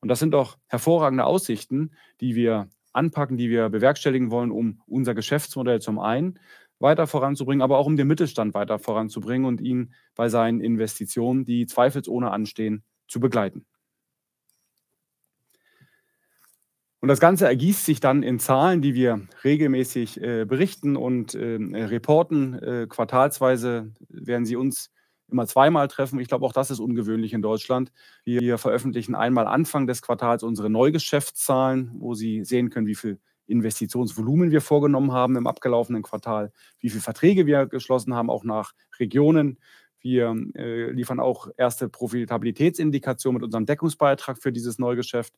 [0.00, 5.14] Und das sind doch hervorragende Aussichten, die wir anpacken, die wir bewerkstelligen wollen, um unser
[5.14, 6.38] Geschäftsmodell zum einen
[6.82, 11.66] weiter voranzubringen, aber auch um den Mittelstand weiter voranzubringen und ihn bei seinen Investitionen, die
[11.66, 13.64] zweifelsohne anstehen, zu begleiten.
[17.00, 21.56] Und das Ganze ergießt sich dann in Zahlen, die wir regelmäßig äh, berichten und äh,
[21.56, 22.54] reporten.
[22.54, 24.92] Äh, quartalsweise werden Sie uns
[25.28, 26.20] immer zweimal treffen.
[26.20, 27.90] Ich glaube, auch das ist ungewöhnlich in Deutschland.
[28.24, 34.50] Wir veröffentlichen einmal Anfang des Quartals unsere Neugeschäftszahlen, wo Sie sehen können, wie viel Investitionsvolumen
[34.50, 39.58] wir vorgenommen haben im abgelaufenen Quartal, wie viele Verträge wir geschlossen haben, auch nach Regionen,
[40.02, 45.32] Wir äh, liefern auch erste Profitabilitätsindikationen mit unserem Deckungsbeitrag für dieses Neugeschäft.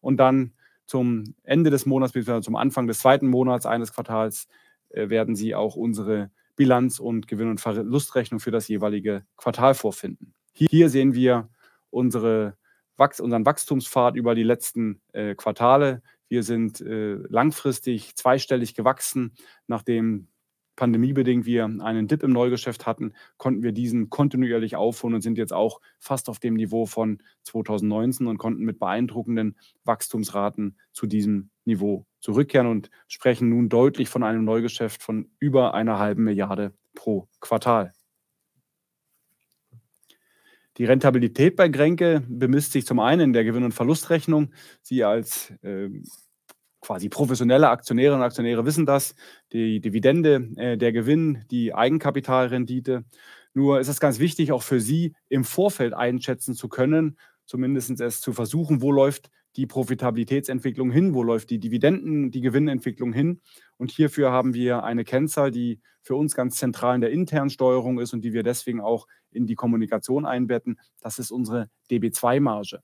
[0.00, 0.52] Und dann
[0.86, 2.40] zum Ende des Monats, bzw.
[2.40, 4.48] zum Anfang des zweiten Monats eines Quartals,
[4.88, 10.32] äh, werden Sie auch unsere Bilanz- und Gewinn- und Verlustrechnung für das jeweilige Quartal vorfinden.
[10.52, 11.50] Hier sehen wir
[11.90, 12.56] unsere,
[12.96, 16.02] unseren Wachstumspfad über die letzten äh, Quartale.
[16.28, 19.32] Wir sind äh, langfristig zweistellig gewachsen,
[19.66, 20.28] nachdem
[20.76, 25.52] pandemiebedingt wir einen Dip im Neugeschäft hatten, konnten wir diesen kontinuierlich aufholen und sind jetzt
[25.52, 32.06] auch fast auf dem Niveau von 2019 und konnten mit beeindruckenden Wachstumsraten zu diesem Niveau
[32.20, 37.92] zurückkehren und sprechen nun deutlich von einem Neugeschäft von über einer halben Milliarde pro Quartal.
[40.76, 44.52] Die Rentabilität bei Grenke bemisst sich zum einen in der Gewinn- und Verlustrechnung.
[44.82, 45.88] Sie als äh,
[46.80, 49.14] quasi professionelle Aktionärinnen und Aktionäre wissen das,
[49.52, 53.04] die Dividende, äh, der Gewinn, die Eigenkapitalrendite.
[53.54, 58.20] Nur ist es ganz wichtig, auch für Sie im Vorfeld einschätzen zu können, zumindest es
[58.20, 63.40] zu versuchen, wo läuft die Profitabilitätsentwicklung hin, wo läuft die Dividenden, die Gewinnentwicklung hin.
[63.78, 67.98] Und hierfür haben wir eine Kennzahl, die für uns ganz zentral in der internen Steuerung
[67.98, 69.06] ist und die wir deswegen auch
[69.36, 70.80] in die Kommunikation einbetten.
[71.00, 72.80] Das ist unsere DB2-Marge.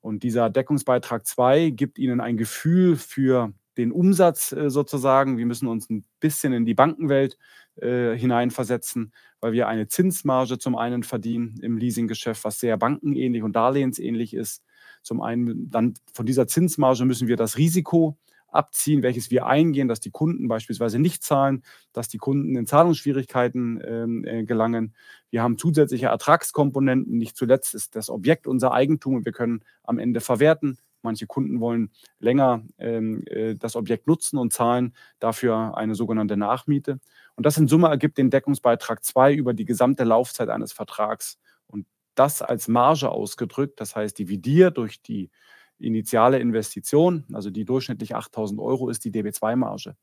[0.00, 5.38] Und dieser Deckungsbeitrag 2 gibt Ihnen ein Gefühl für den Umsatz äh, sozusagen.
[5.38, 7.36] Wir müssen uns ein bisschen in die Bankenwelt
[7.76, 13.54] äh, hineinversetzen, weil wir eine Zinsmarge zum einen verdienen im Leasinggeschäft, was sehr bankenähnlich und
[13.54, 14.62] darlehensähnlich ist.
[15.02, 18.18] Zum einen dann von dieser Zinsmarge müssen wir das Risiko
[18.56, 23.80] abziehen, welches wir eingehen, dass die Kunden beispielsweise nicht zahlen, dass die Kunden in Zahlungsschwierigkeiten
[23.86, 24.94] ähm, äh, gelangen.
[25.30, 27.16] Wir haben zusätzliche Ertragskomponenten.
[27.16, 30.78] Nicht zuletzt ist das Objekt unser Eigentum und wir können am Ende verwerten.
[31.02, 36.98] Manche Kunden wollen länger ähm, äh, das Objekt nutzen und zahlen dafür eine sogenannte Nachmiete.
[37.36, 41.38] Und das in Summe ergibt den Deckungsbeitrag 2 über die gesamte Laufzeit eines Vertrags.
[41.68, 45.30] Und das als Marge ausgedrückt, das heißt dividiert durch die
[45.78, 49.96] initiale Investition, also die durchschnittlich 8000 Euro, ist die DB2-Marge.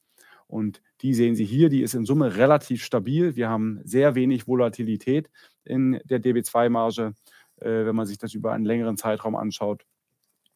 [0.47, 3.35] Und die sehen Sie hier, die ist in Summe relativ stabil.
[3.35, 5.29] Wir haben sehr wenig Volatilität
[5.63, 7.13] in der DB2-Marge,
[7.57, 9.85] äh, wenn man sich das über einen längeren Zeitraum anschaut.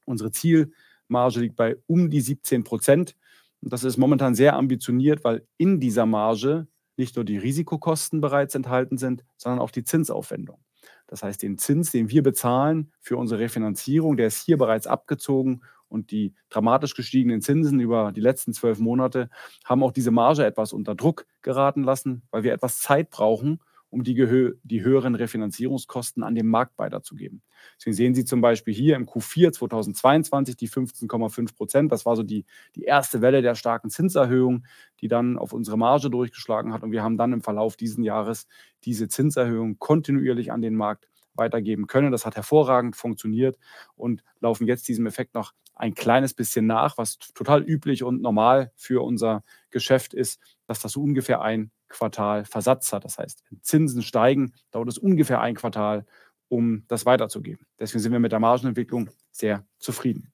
[0.05, 3.15] Unsere Zielmarge liegt bei um die 17 Prozent.
[3.61, 8.55] Und das ist momentan sehr ambitioniert, weil in dieser Marge nicht nur die Risikokosten bereits
[8.55, 10.59] enthalten sind, sondern auch die Zinsaufwendung.
[11.07, 15.61] Das heißt, den Zins, den wir bezahlen für unsere Refinanzierung, der ist hier bereits abgezogen
[15.89, 19.29] und die dramatisch gestiegenen Zinsen über die letzten zwölf Monate
[19.63, 24.03] haben auch diese Marge etwas unter Druck geraten lassen, weil wir etwas Zeit brauchen, um
[24.03, 24.15] die,
[24.63, 27.41] die höheren Refinanzierungskosten an den Markt weiterzugeben.
[27.77, 31.91] Deswegen sehen Sie zum Beispiel hier im Q4 2022 die 15,5 Prozent.
[31.91, 32.45] Das war so die,
[32.75, 34.65] die erste Welle der starken Zinserhöhung,
[35.01, 36.83] die dann auf unsere Marge durchgeschlagen hat.
[36.83, 38.47] Und wir haben dann im Verlauf dieses Jahres
[38.83, 42.11] diese Zinserhöhung kontinuierlich an den Markt weitergeben können.
[42.11, 43.57] Das hat hervorragend funktioniert
[43.95, 48.71] und laufen jetzt diesem Effekt noch ein kleines bisschen nach, was total üblich und normal
[48.75, 53.05] für unser Geschäft ist, dass das so ungefähr ein Quartal Versatz hat.
[53.05, 56.05] Das heißt, wenn Zinsen steigen, dauert es ungefähr ein Quartal,
[56.49, 57.65] um das weiterzugeben.
[57.79, 60.31] Deswegen sind wir mit der Margenentwicklung sehr zufrieden.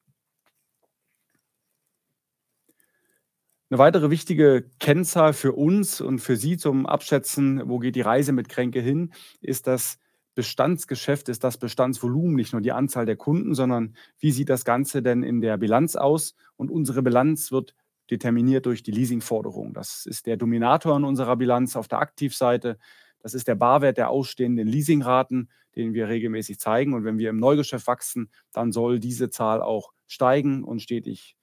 [3.70, 8.32] Eine weitere wichtige Kennzahl für uns und für Sie zum Abschätzen, wo geht die Reise
[8.32, 9.12] mit Kränke hin,
[9.42, 9.98] ist das
[10.36, 15.02] Bestandsgeschäft, ist das Bestandsvolumen, nicht nur die Anzahl der Kunden, sondern wie sieht das Ganze
[15.02, 16.36] denn in der Bilanz aus?
[16.56, 17.76] Und unsere Bilanz wird
[18.10, 19.74] determiniert durch die Leasingforderung.
[19.74, 22.78] Das ist der Dominator in unserer Bilanz auf der Aktivseite.
[23.20, 26.94] Das ist der Barwert der ausstehenden Leasingraten, den wir regelmäßig zeigen.
[26.94, 31.38] Und wenn wir im Neugeschäft wachsen, dann soll diese Zahl auch steigen und stetig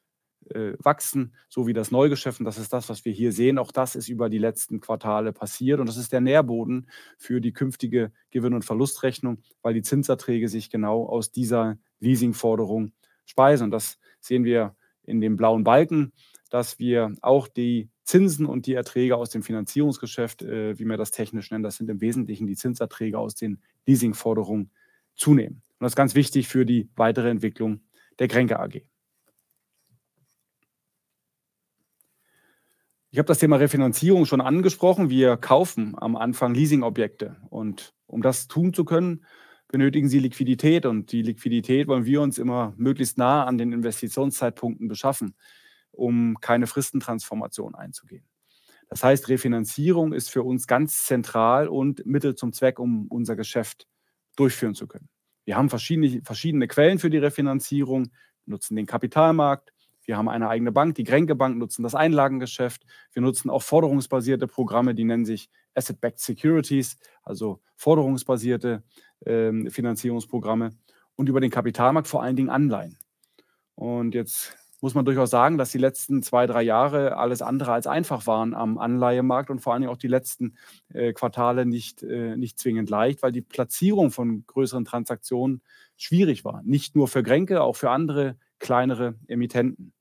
[0.55, 2.41] äh, wachsen, so wie das Neugeschäft.
[2.41, 3.59] Und das ist das, was wir hier sehen.
[3.59, 5.81] Auch das ist über die letzten Quartale passiert.
[5.81, 10.71] Und das ist der Nährboden für die künftige Gewinn- und Verlustrechnung, weil die Zinserträge sich
[10.71, 12.93] genau aus dieser Leasingforderung
[13.25, 13.65] speisen.
[13.65, 16.13] Und das sehen wir in dem blauen Balken
[16.51, 21.13] dass wir auch die Zinsen und die Erträge aus dem Finanzierungsgeschäft, äh, wie wir das
[21.13, 24.71] technisch nennen, das sind im Wesentlichen die Zinserträge aus den Leasingforderungen,
[25.15, 25.63] zunehmen.
[25.79, 27.81] Und das ist ganz wichtig für die weitere Entwicklung
[28.19, 28.83] der Kränke AG.
[33.13, 35.11] Ich habe das Thema Refinanzierung schon angesprochen.
[35.11, 37.37] Wir kaufen am Anfang Leasingobjekte.
[37.51, 39.25] Und um das tun zu können,
[39.69, 40.87] benötigen Sie Liquidität.
[40.87, 45.35] Und die Liquidität wollen wir uns immer möglichst nah an den Investitionszeitpunkten beschaffen
[46.01, 48.25] um keine Fristentransformation einzugehen.
[48.89, 53.87] Das heißt, Refinanzierung ist für uns ganz zentral und Mittel zum Zweck, um unser Geschäft
[54.37, 55.09] durchführen zu können.
[55.45, 58.11] Wir haben verschiedene, verschiedene Quellen für die Refinanzierung,
[58.47, 59.73] nutzen den Kapitalmarkt,
[60.05, 62.85] wir haben eine eigene Bank, die Kränke Bank, nutzen das Einlagengeschäft.
[63.13, 68.83] Wir nutzen auch forderungsbasierte Programme, die nennen sich Asset-Backed Securities, also forderungsbasierte
[69.25, 70.71] ähm, Finanzierungsprogramme
[71.15, 72.99] und über den Kapitalmarkt vor allen Dingen Anleihen.
[73.77, 77.87] Und jetzt muss man durchaus sagen, dass die letzten zwei, drei Jahre alles andere als
[77.87, 80.57] einfach waren am Anleihemarkt und vor allen Dingen auch die letzten
[80.93, 85.63] äh, Quartale nicht, äh, nicht zwingend leicht, weil die Platzierung von größeren Transaktionen
[85.97, 86.63] schwierig war.
[86.65, 89.93] Nicht nur für Gränke, auch für andere kleinere Emittenten.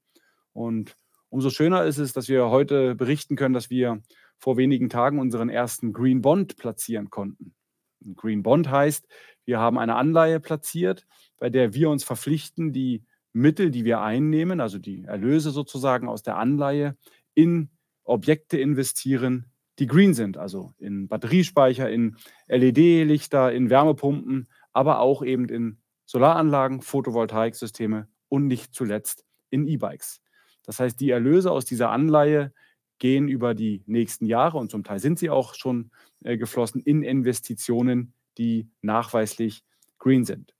[0.53, 0.95] Und
[1.29, 4.01] umso schöner ist es, dass wir heute berichten können, dass wir
[4.37, 7.53] vor wenigen Tagen unseren ersten Green Bond platzieren konnten.
[8.05, 9.07] Ein Green Bond heißt,
[9.45, 11.05] wir haben eine Anleihe platziert,
[11.37, 16.23] bei der wir uns verpflichten, die Mittel, die wir einnehmen, also die Erlöse sozusagen aus
[16.23, 16.97] der Anleihe,
[17.33, 17.69] in
[18.03, 25.47] Objekte investieren, die green sind, also in Batteriespeicher, in LED-Lichter, in Wärmepumpen, aber auch eben
[25.47, 30.21] in Solaranlagen, Photovoltaiksysteme und nicht zuletzt in E-Bikes.
[30.63, 32.53] Das heißt, die Erlöse aus dieser Anleihe
[32.99, 35.91] gehen über die nächsten Jahre und zum Teil sind sie auch schon
[36.23, 39.63] äh, geflossen in Investitionen, die nachweislich
[39.97, 40.53] green sind.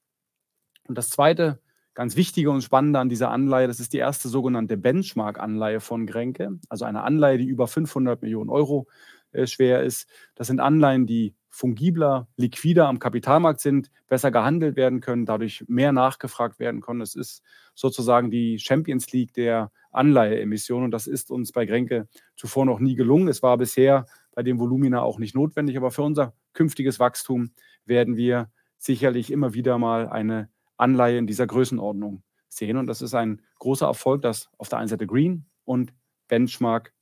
[0.88, 1.62] Und das Zweite,
[2.00, 6.58] ganz Wichtige und Spannende an dieser Anleihe, das ist die erste sogenannte Benchmark-Anleihe von Grenke,
[6.70, 8.88] also eine Anleihe, die über 500 Millionen Euro
[9.34, 10.08] äh, schwer ist.
[10.34, 15.92] Das sind Anleihen, die fungibler, liquider am Kapitalmarkt sind, besser gehandelt werden können, dadurch mehr
[15.92, 17.02] nachgefragt werden können.
[17.02, 17.44] Es ist
[17.76, 22.08] sozusagen die Champions League der Anleiheemissionen und das ist uns bei Grenke
[22.38, 23.28] zuvor noch nie gelungen.
[23.28, 27.52] Es war bisher bei dem Volumina auch nicht notwendig, aber für unser künftiges Wachstum
[27.84, 30.48] werden wir sicherlich immer wieder mal eine
[30.80, 34.88] Anleihe in dieser Größenordnung sehen und das ist ein großer Erfolg, das auf der einen
[34.88, 35.94] Seite Green und
[36.28, 36.94] Benchmark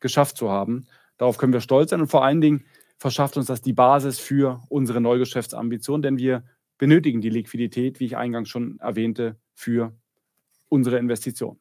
[0.00, 0.86] geschafft zu haben.
[1.16, 2.64] Darauf können wir stolz sein und vor allen Dingen
[2.98, 6.44] verschafft uns das die Basis für unsere Neugeschäftsambition, denn wir
[6.78, 9.96] benötigen die Liquidität, wie ich eingangs schon erwähnte, für
[10.68, 11.60] unsere Investitionen.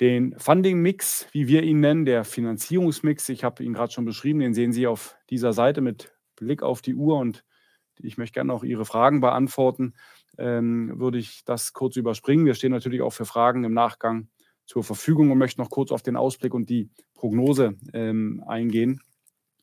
[0.00, 4.52] Den Funding-Mix, wie wir ihn nennen, der Finanzierungsmix, ich habe ihn gerade schon beschrieben, den
[4.52, 7.44] sehen Sie auf dieser Seite mit Blick auf die Uhr und
[8.00, 9.94] ich möchte gerne auch Ihre Fragen beantworten,
[10.38, 12.46] ähm, würde ich das kurz überspringen.
[12.46, 14.28] Wir stehen natürlich auch für Fragen im Nachgang
[14.66, 19.00] zur Verfügung und möchten noch kurz auf den Ausblick und die Prognose ähm, eingehen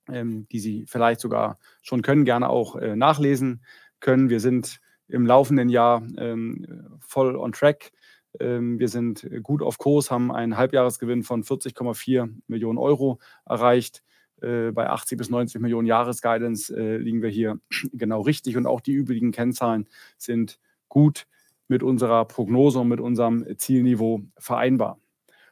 [0.09, 3.63] ähm, die Sie vielleicht sogar schon können, gerne auch äh, nachlesen
[3.99, 4.29] können.
[4.29, 6.65] Wir sind im laufenden Jahr ähm,
[6.99, 7.91] voll on track.
[8.39, 14.03] Ähm, wir sind gut auf Kurs, haben einen Halbjahresgewinn von 40,4 Millionen Euro erreicht.
[14.43, 17.59] Äh, bei 80 bis 90 Millionen Jahresguidance äh, liegen wir hier
[17.93, 21.27] genau richtig und auch die übrigen Kennzahlen sind gut
[21.67, 24.99] mit unserer Prognose und mit unserem Zielniveau vereinbar.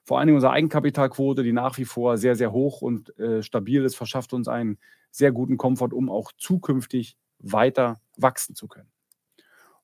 [0.03, 3.83] Vor allen Dingen unsere Eigenkapitalquote, die nach wie vor sehr, sehr hoch und äh, stabil
[3.83, 4.77] ist, verschafft uns einen
[5.09, 8.89] sehr guten Komfort, um auch zukünftig weiter wachsen zu können.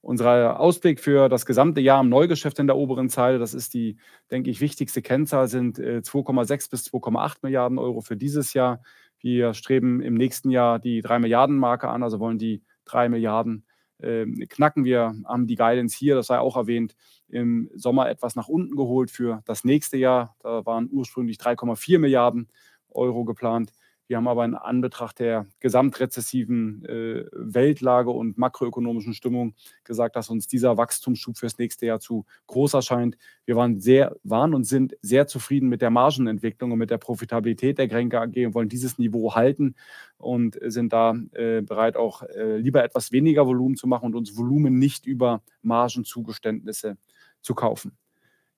[0.07, 3.97] Unser Ausblick für das gesamte Jahr im Neugeschäft in der oberen Zeile, das ist die,
[4.31, 8.81] denke ich, wichtigste Kennzahl, sind 2,6 äh, bis 2,8 Milliarden Euro für dieses Jahr.
[9.19, 13.65] Wir streben im nächsten Jahr die 3 Milliarden Marke an, also wollen die 3 Milliarden
[14.01, 14.85] ähm, knacken.
[14.85, 16.95] Wir haben die Guidance hier, das sei auch erwähnt,
[17.27, 20.37] im Sommer etwas nach unten geholt für das nächste Jahr.
[20.39, 22.47] Da waren ursprünglich 3,4 Milliarden
[22.91, 23.73] Euro geplant.
[24.07, 30.47] Wir haben aber in Anbetracht der gesamtrezessiven äh, Weltlage und makroökonomischen Stimmung gesagt, dass uns
[30.47, 33.17] dieser Wachstumsschub fürs nächste Jahr zu groß erscheint.
[33.45, 37.77] Wir waren, sehr, waren und sind sehr zufrieden mit der Margenentwicklung und mit der Profitabilität
[37.77, 39.75] der Grenke AG und wollen dieses Niveau halten
[40.17, 44.37] und sind da äh, bereit, auch äh, lieber etwas weniger Volumen zu machen und uns
[44.37, 46.97] Volumen nicht über Margenzugeständnisse
[47.41, 47.97] zu kaufen.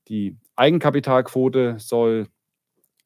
[0.10, 2.28] Die Eigenkapitalquote soll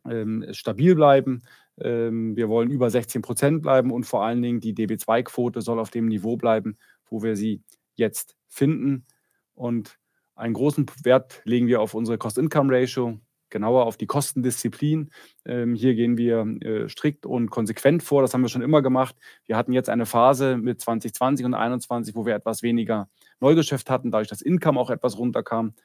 [0.10, 1.43] ähm, stabil bleiben.
[1.80, 5.90] Ähm, wir wollen über 16 Prozent bleiben und vor allen Dingen die DB2-Quote soll auf
[5.90, 6.78] dem Niveau bleiben,
[7.10, 7.62] wo wir sie
[7.96, 9.06] jetzt finden.
[9.54, 9.98] Und
[10.36, 15.12] einen großen Wert legen wir auf unsere Cost-Income-Ratio, genauer auf die Kostendisziplin.
[15.46, 18.22] Ähm, hier gehen wir äh, strikt und konsequent vor.
[18.22, 19.16] Das haben wir schon immer gemacht.
[19.46, 23.10] Wir hatten jetzt eine Phase mit 2020 und 2021, wo wir etwas weniger
[23.40, 25.76] Neugeschäft hatten, dadurch, dass Income auch etwas runterkam.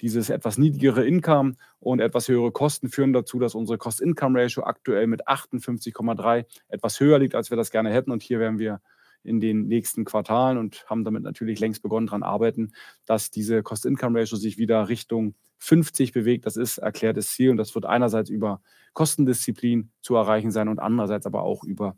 [0.00, 5.28] Dieses etwas niedrigere Income und etwas höhere Kosten führen dazu, dass unsere Cost-Income-Ratio aktuell mit
[5.28, 8.10] 58,3 etwas höher liegt, als wir das gerne hätten.
[8.10, 8.80] Und hier werden wir
[9.24, 12.72] in den nächsten Quartalen und haben damit natürlich längst begonnen daran arbeiten,
[13.04, 16.46] dass diese Cost-Income-Ratio sich wieder Richtung 50 bewegt.
[16.46, 21.26] Das ist erklärtes Ziel und das wird einerseits über Kostendisziplin zu erreichen sein und andererseits
[21.26, 21.96] aber auch über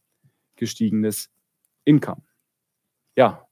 [0.56, 1.30] gestiegenes
[1.84, 2.22] Income.
[3.16, 3.46] Ja,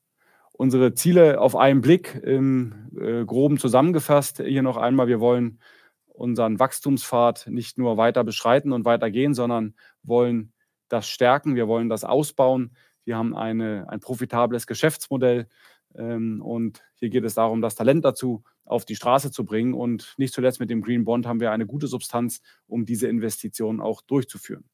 [0.58, 4.42] unsere Ziele auf einen Blick im äh, groben zusammengefasst.
[4.44, 5.60] Hier noch einmal, wir wollen
[6.08, 10.52] unseren Wachstumspfad nicht nur weiter beschreiten und weitergehen, sondern wollen
[10.88, 12.76] das stärken, wir wollen das ausbauen.
[13.04, 15.48] Wir haben eine, ein profitables Geschäftsmodell
[15.94, 19.74] ähm, und hier geht es darum, das Talent dazu auf die Straße zu bringen.
[19.74, 23.80] Und nicht zuletzt mit dem Green Bond haben wir eine gute Substanz, um diese Investitionen
[23.80, 24.64] auch durchzuführen.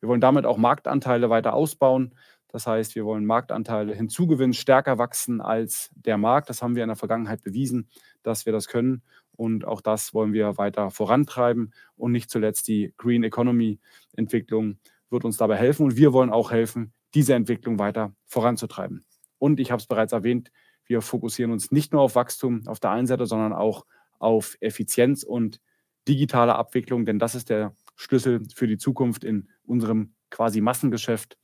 [0.00, 2.14] Wir wollen damit auch Marktanteile weiter ausbauen.
[2.52, 6.50] Das heißt, wir wollen Marktanteile hinzugewinnen, stärker wachsen als der Markt.
[6.50, 7.88] Das haben wir in der Vergangenheit bewiesen,
[8.22, 9.02] dass wir das können.
[9.34, 11.72] Und auch das wollen wir weiter vorantreiben.
[11.96, 13.80] Und nicht zuletzt die Green Economy
[14.14, 14.78] Entwicklung
[15.08, 15.84] wird uns dabei helfen.
[15.84, 19.02] Und wir wollen auch helfen, diese Entwicklung weiter voranzutreiben.
[19.38, 20.50] Und ich habe es bereits erwähnt,
[20.84, 23.86] wir fokussieren uns nicht nur auf Wachstum auf der einen Seite, sondern auch
[24.18, 25.60] auf Effizienz und
[26.08, 31.36] digitale Abwicklung, denn das ist der Schlüssel für die Zukunft in unserem quasi Massengeschäft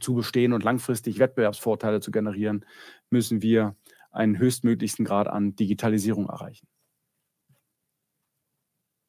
[0.00, 2.64] zu bestehen und langfristig Wettbewerbsvorteile zu generieren,
[3.10, 3.76] müssen wir
[4.10, 6.68] einen höchstmöglichsten Grad an Digitalisierung erreichen.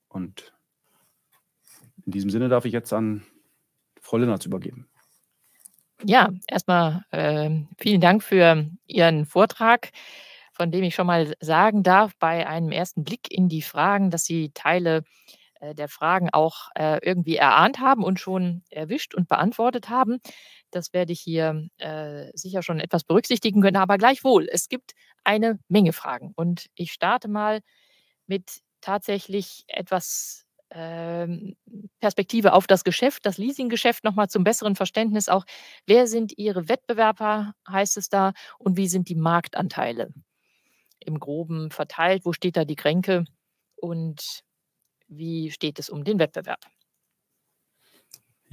[0.08, 0.54] Und
[2.06, 3.26] in diesem Sinne darf ich jetzt an
[4.02, 4.88] Frau Linnertz übergeben.
[6.06, 9.92] Ja, erstmal äh, vielen Dank für Ihren Vortrag,
[10.52, 14.26] von dem ich schon mal sagen darf, bei einem ersten Blick in die Fragen, dass
[14.26, 15.04] Sie Teile
[15.62, 20.20] äh, der Fragen auch äh, irgendwie erahnt haben und schon erwischt und beantwortet haben.
[20.74, 24.94] Das werde ich hier äh, sicher schon etwas berücksichtigen können, aber gleichwohl, es gibt
[25.24, 26.34] eine Menge Fragen.
[26.36, 27.62] Und ich starte mal
[28.28, 31.56] mit tatsächlich etwas ähm,
[32.00, 35.46] Perspektive auf das Geschäft, das Leasinggeschäft nochmal zum besseren Verständnis auch.
[35.86, 40.12] Wer sind Ihre Wettbewerber, heißt es da, und wie sind die Marktanteile
[41.00, 42.26] im Groben verteilt?
[42.26, 43.26] Wo steht da die Kränke
[43.76, 44.42] und
[45.08, 46.62] wie steht es um den Wettbewerb?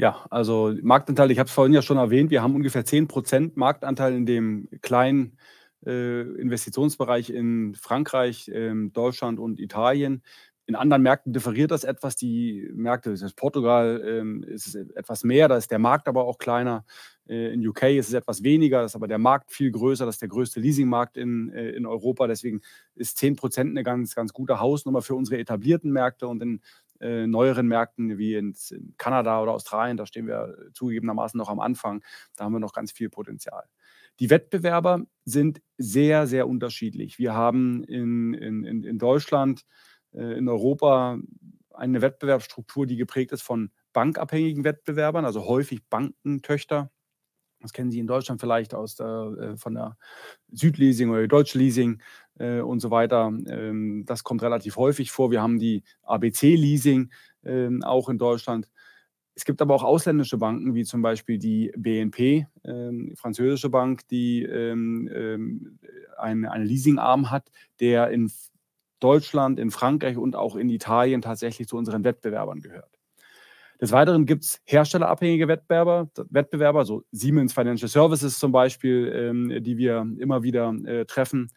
[0.01, 4.15] Ja, also Marktanteil, ich habe es vorhin ja schon erwähnt, wir haben ungefähr 10% Marktanteil
[4.15, 5.37] in dem kleinen
[5.85, 10.23] äh, Investitionsbereich in Frankreich, äh, Deutschland und Italien.
[10.65, 12.17] In anderen Märkten differiert das etwas.
[12.17, 16.39] Die Märkte, das ist Portugal ähm, ist etwas mehr, da ist der Markt aber auch
[16.39, 16.87] kleiner.
[17.29, 20.07] Äh, in UK ist es etwas weniger, ist aber der Markt viel größer.
[20.07, 22.27] Das ist der größte Leasingmarkt in, äh, in Europa.
[22.27, 22.63] Deswegen
[22.95, 26.27] ist 10 Prozent eine ganz, ganz gute Hausnummer für unsere etablierten Märkte.
[26.27, 26.63] Und in
[27.01, 31.61] äh, neueren Märkten wie in, in Kanada oder Australien, da stehen wir zugegebenermaßen noch am
[31.61, 32.05] Anfang.
[32.37, 33.65] Da haben wir noch ganz viel Potenzial.
[34.19, 37.19] Die Wettbewerber sind sehr, sehr unterschiedlich.
[37.19, 39.65] Wir haben in, in, in Deutschland
[40.13, 41.19] äh, in Europa
[41.73, 46.91] eine Wettbewerbsstruktur, die geprägt ist von bankabhängigen Wettbewerbern, also häufig Bankentöchter.
[47.61, 49.97] Das kennen Sie in Deutschland vielleicht aus der, äh, von der
[50.51, 52.03] Südleasing oder Deutsche Leasing
[52.39, 53.33] äh, und so weiter.
[53.49, 55.31] Ähm, das kommt relativ häufig vor.
[55.31, 57.11] Wir haben die ABC Leasing
[57.45, 58.69] ähm, auch in Deutschland.
[59.35, 64.43] Es gibt aber auch ausländische Banken, wie zum Beispiel die BNP, ähm, französische Bank, die
[64.43, 65.79] ähm, ähm,
[66.19, 68.31] einen, einen Leasingarm hat, der in
[69.01, 73.00] Deutschland, in Frankreich und auch in Italien tatsächlich zu unseren Wettbewerbern gehört.
[73.81, 79.79] Des Weiteren gibt es herstellerabhängige Wettbewerber, Wettbewerber, so Siemens Financial Services zum Beispiel, ähm, die
[79.79, 81.51] wir immer wieder äh, treffen,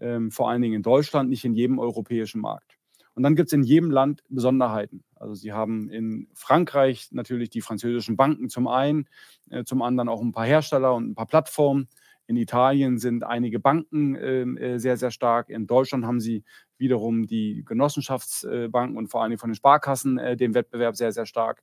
[0.00, 2.78] ähm, vor allen Dingen in Deutschland, nicht in jedem europäischen Markt.
[3.14, 5.04] Und dann gibt es in jedem Land Besonderheiten.
[5.16, 9.08] Also Sie haben in Frankreich natürlich die französischen Banken zum einen,
[9.50, 11.88] äh, zum anderen auch ein paar Hersteller und ein paar Plattformen.
[12.28, 15.48] In Italien sind einige Banken ähm, äh, sehr, sehr stark.
[15.48, 16.44] In Deutschland haben sie
[16.76, 21.62] wiederum die Genossenschaftsbanken und vor allem von den Sparkassen äh, den Wettbewerb sehr, sehr stark.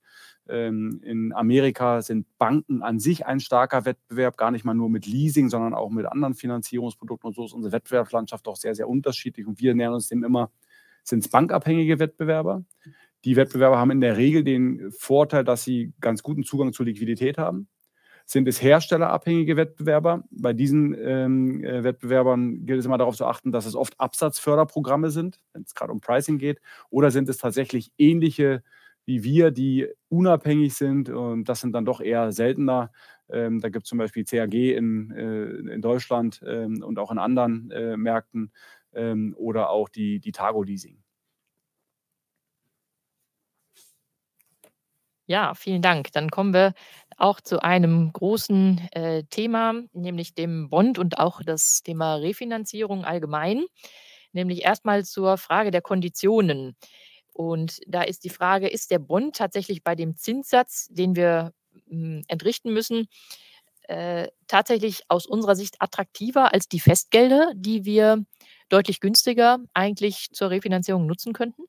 [0.50, 5.06] Ähm, in Amerika sind Banken an sich ein starker Wettbewerb, gar nicht mal nur mit
[5.06, 7.28] Leasing, sondern auch mit anderen Finanzierungsprodukten.
[7.28, 9.46] Und so ist unsere Wettbewerbslandschaft auch sehr, sehr unterschiedlich.
[9.46, 10.50] Und wir nähern uns dem immer,
[11.04, 12.66] sind es bankabhängige Wettbewerber.
[13.24, 17.38] Die Wettbewerber haben in der Regel den Vorteil, dass sie ganz guten Zugang zur Liquidität
[17.38, 17.68] haben
[18.26, 20.24] sind es herstellerabhängige Wettbewerber.
[20.32, 25.12] Bei diesen ähm, äh, Wettbewerbern gilt es immer darauf zu achten, dass es oft Absatzförderprogramme
[25.12, 26.60] sind, wenn es gerade um Pricing geht,
[26.90, 28.64] oder sind es tatsächlich ähnliche
[29.06, 31.10] wie wir, die unabhängig sind.
[31.10, 32.92] Und das sind dann doch eher seltener.
[33.30, 37.18] Ähm, da gibt es zum Beispiel CAG in, äh, in Deutschland ähm, und auch in
[37.18, 38.52] anderen äh, Märkten
[38.94, 41.05] ähm, oder auch die, die Targo Leasing.
[45.28, 46.12] Ja, vielen Dank.
[46.12, 46.74] Dann kommen wir
[47.18, 53.66] auch zu einem großen äh, Thema, nämlich dem Bond und auch das Thema Refinanzierung allgemein,
[54.34, 56.76] nämlich erstmal zur Frage der Konditionen.
[57.34, 61.54] Und da ist die Frage, ist der Bond tatsächlich bei dem Zinssatz, den wir
[61.90, 63.08] hm, entrichten müssen,
[63.88, 68.26] äh, tatsächlich aus unserer Sicht attraktiver als die Festgelder, die wir
[68.70, 71.64] deutlich günstiger eigentlich zur Refinanzierung nutzen könnten?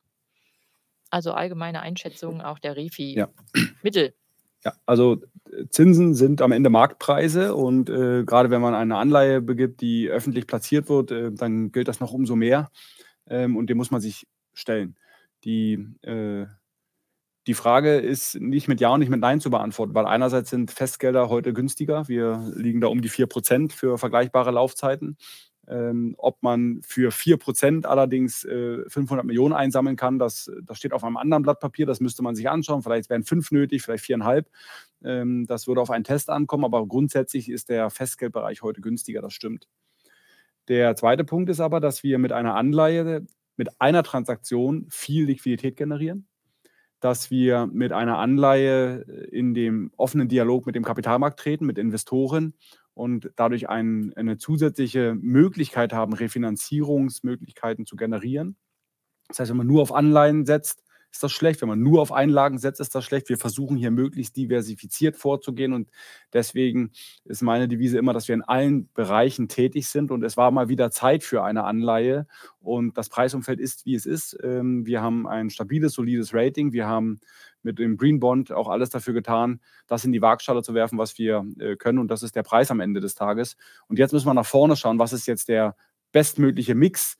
[1.10, 4.14] Also allgemeine Einschätzung auch der Refi-Mittel.
[4.62, 4.72] Ja.
[4.72, 9.40] ja, also äh, Zinsen sind am Ende Marktpreise und äh, gerade wenn man eine Anleihe
[9.40, 12.70] begibt, die öffentlich platziert wird, äh, dann gilt das noch umso mehr
[13.28, 14.96] ähm, und dem muss man sich stellen.
[15.44, 16.46] Die, äh,
[17.46, 20.72] die Frage ist nicht mit Ja und nicht mit Nein zu beantworten, weil einerseits sind
[20.72, 22.08] Festgelder heute günstiger.
[22.08, 25.16] Wir liegen da um die 4% für vergleichbare Laufzeiten.
[25.68, 31.02] Ähm, ob man für 4% allerdings äh, 500 Millionen einsammeln kann, das, das steht auf
[31.02, 32.82] einem anderen Blatt Papier, das müsste man sich anschauen.
[32.82, 34.48] Vielleicht wären fünf nötig, vielleicht viereinhalb.
[35.02, 39.32] Ähm, das würde auf einen Test ankommen, aber grundsätzlich ist der Festgeldbereich heute günstiger, das
[39.32, 39.68] stimmt.
[40.68, 45.76] Der zweite Punkt ist aber, dass wir mit einer Anleihe, mit einer Transaktion viel Liquidität
[45.76, 46.28] generieren
[47.00, 52.54] dass wir mit einer Anleihe in dem offenen Dialog mit dem Kapitalmarkt treten, mit Investoren
[52.96, 58.56] und dadurch ein, eine zusätzliche Möglichkeit haben, Refinanzierungsmöglichkeiten zu generieren.
[59.28, 60.82] Das heißt, wenn man nur auf Anleihen setzt,
[61.16, 61.60] ist das schlecht.
[61.62, 63.28] Wenn man nur auf Einlagen setzt, ist das schlecht.
[63.28, 65.90] Wir versuchen hier möglichst diversifiziert vorzugehen und
[66.32, 66.92] deswegen
[67.24, 70.68] ist meine Devise immer, dass wir in allen Bereichen tätig sind und es war mal
[70.68, 72.26] wieder Zeit für eine Anleihe
[72.60, 74.36] und das Preisumfeld ist, wie es ist.
[74.42, 76.72] Ähm, wir haben ein stabiles, solides Rating.
[76.72, 77.20] Wir haben
[77.62, 81.18] mit dem Green Bond auch alles dafür getan, das in die Waagschale zu werfen, was
[81.18, 83.56] wir äh, können und das ist der Preis am Ende des Tages.
[83.88, 85.76] Und jetzt müssen wir nach vorne schauen, was ist jetzt der
[86.12, 87.18] bestmögliche Mix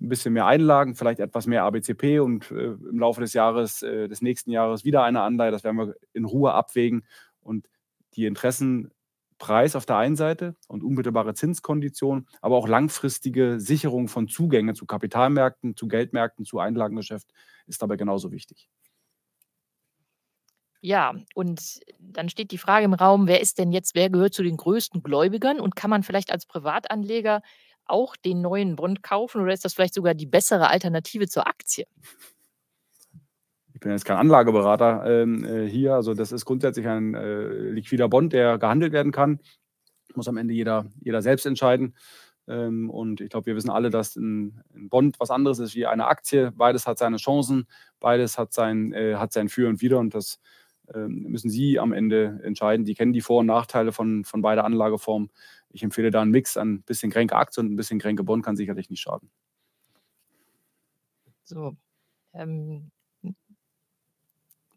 [0.00, 4.08] ein bisschen mehr Einlagen, vielleicht etwas mehr ABCP und äh, im Laufe des Jahres, äh,
[4.08, 5.50] des nächsten Jahres wieder eine Anleihe.
[5.50, 7.04] Das werden wir in Ruhe abwägen
[7.40, 7.68] und
[8.14, 14.74] die Interessenpreis auf der einen Seite und unmittelbare Zinskonditionen, aber auch langfristige Sicherung von Zugängen
[14.74, 17.30] zu Kapitalmärkten, zu Geldmärkten, zu Einlagengeschäft
[17.66, 18.68] ist dabei genauso wichtig.
[20.82, 24.42] Ja, und dann steht die Frage im Raum, wer ist denn jetzt, wer gehört zu
[24.42, 27.42] den größten Gläubigern und kann man vielleicht als Privatanleger
[27.86, 31.86] auch den neuen Bond kaufen oder ist das vielleicht sogar die bessere Alternative zur Aktie?
[33.74, 35.94] Ich bin jetzt kein Anlageberater ähm, äh, hier.
[35.94, 39.38] Also das ist grundsätzlich ein äh, liquider Bond, der gehandelt werden kann.
[40.14, 41.94] Muss am Ende jeder, jeder selbst entscheiden.
[42.48, 45.86] Ähm, und ich glaube, wir wissen alle, dass ein, ein, Bond was anderes ist wie
[45.86, 46.52] eine Aktie.
[46.52, 47.66] Beides hat seine Chancen,
[48.00, 49.98] beides hat sein, äh, hat sein Für und Wider.
[49.98, 50.38] Und das
[50.94, 52.84] müssen Sie am Ende entscheiden.
[52.84, 55.30] Die kennen die Vor- und Nachteile von, von beider Anlageformen
[55.76, 58.44] ich empfehle da einen Mix an ein bisschen Kränke Aktie und ein bisschen Kränke Bond,
[58.44, 59.30] kann sicherlich nicht schaden.
[61.44, 61.76] So.
[62.32, 62.90] Ähm,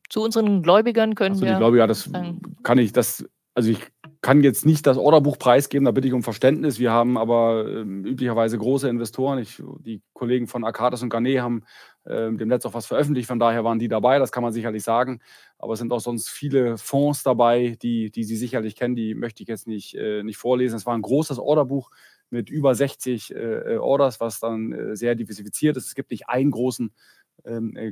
[0.09, 1.53] zu unseren Gläubigern können Achso, wir.
[1.53, 2.41] Die Gläubiger, das sagen.
[2.63, 3.79] kann ich, das, also ich
[4.21, 6.79] kann jetzt nicht das Orderbuch preisgeben, da bitte ich um Verständnis.
[6.79, 9.39] Wir haben aber äh, üblicherweise große Investoren.
[9.39, 11.63] Ich, die Kollegen von Arcadis und Garnet haben
[12.09, 15.21] äh, demnächst auch was veröffentlicht, von daher waren die dabei, das kann man sicherlich sagen.
[15.57, 19.43] Aber es sind auch sonst viele Fonds dabei, die, die Sie sicherlich kennen, die möchte
[19.43, 20.75] ich jetzt nicht, äh, nicht vorlesen.
[20.75, 21.91] Es war ein großes Orderbuch
[22.29, 25.87] mit über 60 äh, Orders, was dann äh, sehr diversifiziert ist.
[25.87, 26.91] Es gibt nicht einen großen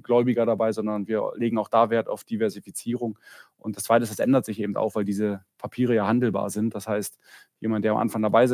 [0.03, 3.17] Gläubiger dabei, sondern wir legen auch da Wert auf Diversifizierung.
[3.57, 6.75] Und das Zweite ist, das ändert sich eben auch, weil diese Papiere ja handelbar sind.
[6.75, 7.17] Das heißt,
[7.59, 8.47] jemand, der am Anfang dabei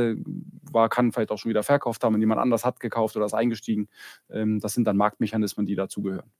[0.71, 3.33] war, kann vielleicht auch schon wieder verkauft haben und jemand anders hat gekauft oder ist
[3.33, 3.89] eingestiegen.
[4.29, 6.31] Ähm, das sind dann Marktmechanismen, die dazugehören.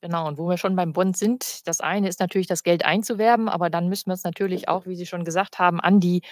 [0.00, 3.48] Genau, und wo wir schon beim Bond sind, das eine ist natürlich das Geld einzuwerben,
[3.48, 6.22] aber dann müssen wir es natürlich auch, wie Sie schon gesagt haben, an die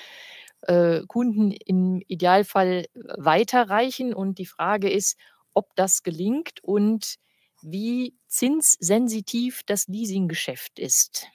[0.62, 2.86] äh, Kunden im Idealfall
[3.16, 4.12] weiterreichen.
[4.12, 5.16] Und die Frage ist,
[5.54, 7.16] ob das gelingt und
[7.62, 11.26] wie zinssensitiv das Leasinggeschäft ist.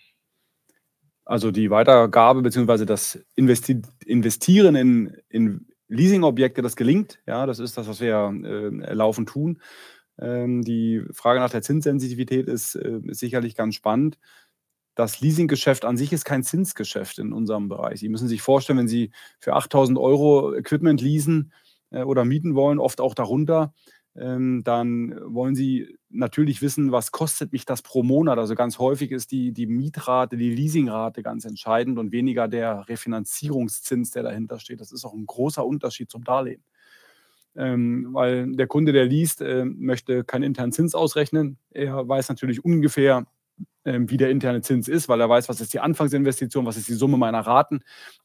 [1.25, 2.85] Also die Weitergabe bzw.
[2.85, 7.19] das Investi Investieren in, in Leasingobjekte, das gelingt.
[7.27, 9.61] Ja, das ist das, was wir äh, laufend tun.
[10.19, 14.17] Ähm, die Frage nach der Zinssensitivität ist, äh, ist sicherlich ganz spannend.
[14.95, 17.99] Das Leasinggeschäft an sich ist kein Zinsgeschäft in unserem Bereich.
[17.99, 21.51] Sie müssen sich vorstellen, wenn Sie für 8000 Euro Equipment leasen
[21.91, 23.73] äh, oder mieten wollen, oft auch darunter,
[24.17, 28.37] ähm, dann wollen Sie natürlich wissen, was kostet mich das pro Monat.
[28.37, 34.11] Also ganz häufig ist die, die Mietrate, die Leasingrate ganz entscheidend und weniger der Refinanzierungszins,
[34.11, 34.79] der dahinter steht.
[34.79, 36.63] Das ist auch ein großer Unterschied zum Darlehen.
[37.57, 41.57] Ähm, weil der Kunde, der liest, äh, möchte keinen internen Zins ausrechnen.
[41.71, 43.25] Er weiß natürlich ungefähr,
[43.85, 46.89] ähm, wie der interne Zins ist, weil er weiß, was ist die Anfangsinvestition, was ist
[46.89, 47.81] die Summe meiner Raten.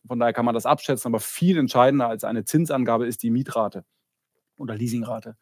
[0.07, 3.84] Von daher kann man das abschätzen, aber viel entscheidender als eine Zinsangabe ist die Mietrate
[4.57, 5.36] oder Leasingrate.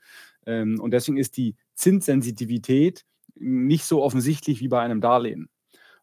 [0.48, 3.04] Ähm, und deswegen ist die Zinssensitivität
[3.36, 5.50] nicht so offensichtlich wie bei einem Darlehen.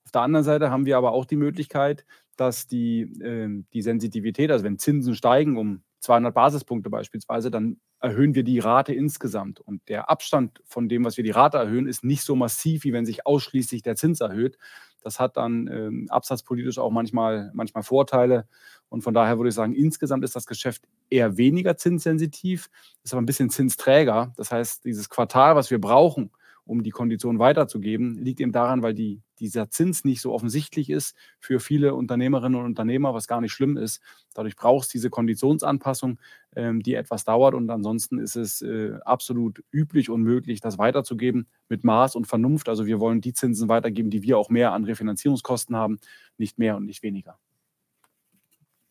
[0.05, 2.05] Auf der anderen Seite haben wir aber auch die Möglichkeit,
[2.37, 8.35] dass die, äh, die Sensitivität, also wenn Zinsen steigen um 200 Basispunkte beispielsweise, dann erhöhen
[8.35, 9.59] wir die Rate insgesamt.
[9.59, 12.93] Und der Abstand von dem, was wir die Rate erhöhen, ist nicht so massiv, wie
[12.93, 14.57] wenn sich ausschließlich der Zins erhöht.
[15.01, 18.47] Das hat dann ähm, absatzpolitisch auch manchmal, manchmal Vorteile.
[18.89, 22.69] Und von daher würde ich sagen, insgesamt ist das Geschäft eher weniger zinssensitiv,
[23.03, 24.33] ist aber ein bisschen zinsträger.
[24.37, 26.31] Das heißt, dieses Quartal, was wir brauchen,
[26.63, 31.15] um die Konditionen weiterzugeben, liegt eben daran, weil die, dieser Zins nicht so offensichtlich ist
[31.39, 34.01] für viele Unternehmerinnen und Unternehmer, was gar nicht schlimm ist.
[34.33, 36.19] Dadurch braucht es diese Konditionsanpassung,
[36.55, 41.47] ähm, die etwas dauert und ansonsten ist es äh, absolut üblich und möglich, das weiterzugeben
[41.69, 42.69] mit Maß und Vernunft.
[42.69, 45.99] Also wir wollen die Zinsen weitergeben, die wir auch mehr an Refinanzierungskosten haben,
[46.37, 47.37] nicht mehr und nicht weniger.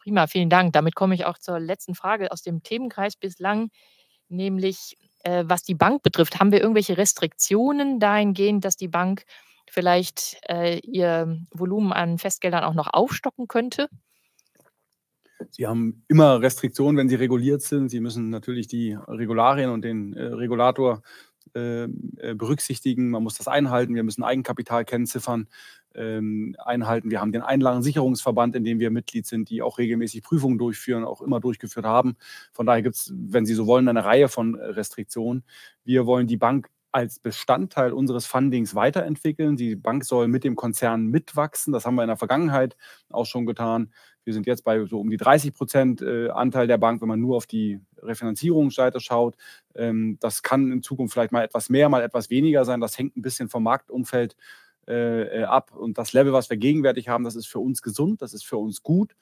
[0.04, 0.74] Prima, vielen Dank.
[0.74, 3.70] Damit komme ich auch zur letzten Frage aus dem Themenkreis bislang,
[4.28, 6.38] nämlich äh, was die Bank betrifft.
[6.38, 9.24] Haben wir irgendwelche Restriktionen dahingehend, dass die Bank
[9.74, 13.88] vielleicht äh, ihr Volumen an Festgeldern auch noch aufstocken könnte?
[15.50, 17.88] Sie haben immer Restriktionen, wenn sie reguliert sind.
[17.88, 21.02] Sie müssen natürlich die Regularien und den äh, Regulator
[21.54, 23.10] äh, äh, berücksichtigen.
[23.10, 23.94] Man muss das einhalten.
[23.94, 25.48] Wir müssen Eigenkapital kennziffern,
[25.94, 27.10] ähm, einhalten.
[27.10, 31.20] Wir haben den Einlagensicherungsverband, in dem wir Mitglied sind, die auch regelmäßig Prüfungen durchführen, auch
[31.20, 32.16] immer durchgeführt haben.
[32.52, 35.44] Von daher gibt es, wenn Sie so wollen, eine Reihe von äh, Restriktionen.
[35.84, 39.56] Wir wollen die Bank als Bestandteil unseres Fundings weiterentwickeln.
[39.56, 41.72] Die Bank soll mit dem Konzern mitwachsen.
[41.72, 42.76] Das haben wir in der Vergangenheit
[43.10, 43.92] auch schon getan.
[44.22, 47.18] Wir sind jetzt bei so um die 30 Prozent äh, Anteil der Bank, wenn man
[47.18, 49.34] nur auf die Refinanzierungsseite schaut.
[49.74, 52.80] Ähm, das kann in Zukunft vielleicht mal etwas mehr, mal etwas weniger sein.
[52.80, 54.36] Das hängt ein bisschen vom Marktumfeld
[54.86, 55.74] äh, äh, ab.
[55.74, 58.58] Und das Level, was wir gegenwärtig haben, das ist für uns gesund, das ist für
[58.58, 59.16] uns gut.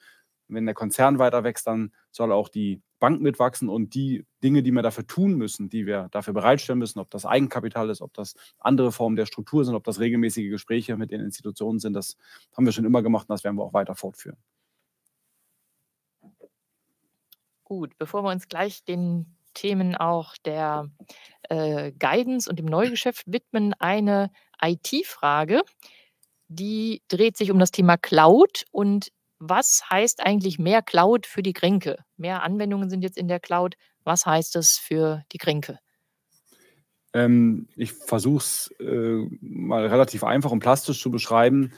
[0.54, 4.70] Wenn der Konzern weiter wächst, dann soll auch die Bank mitwachsen und die Dinge, die
[4.70, 8.34] wir dafür tun müssen, die wir dafür bereitstellen müssen, ob das Eigenkapital ist, ob das
[8.58, 12.16] andere Formen der Struktur sind, ob das regelmäßige Gespräche mit den Institutionen sind, das
[12.56, 14.36] haben wir schon immer gemacht und das werden wir auch weiter fortführen.
[17.64, 20.90] Gut, bevor wir uns gleich den Themen auch der
[21.48, 24.30] äh, Guidance und dem Neugeschäft widmen, eine
[24.60, 25.62] IT-Frage.
[26.48, 29.10] Die dreht sich um das Thema Cloud und
[29.44, 31.96] was heißt eigentlich mehr Cloud für die Grinke?
[32.16, 33.74] Mehr Anwendungen sind jetzt in der Cloud.
[34.04, 35.80] Was heißt das für die Grinke?
[37.12, 41.72] Ähm, ich versuche es äh, mal relativ einfach und plastisch zu beschreiben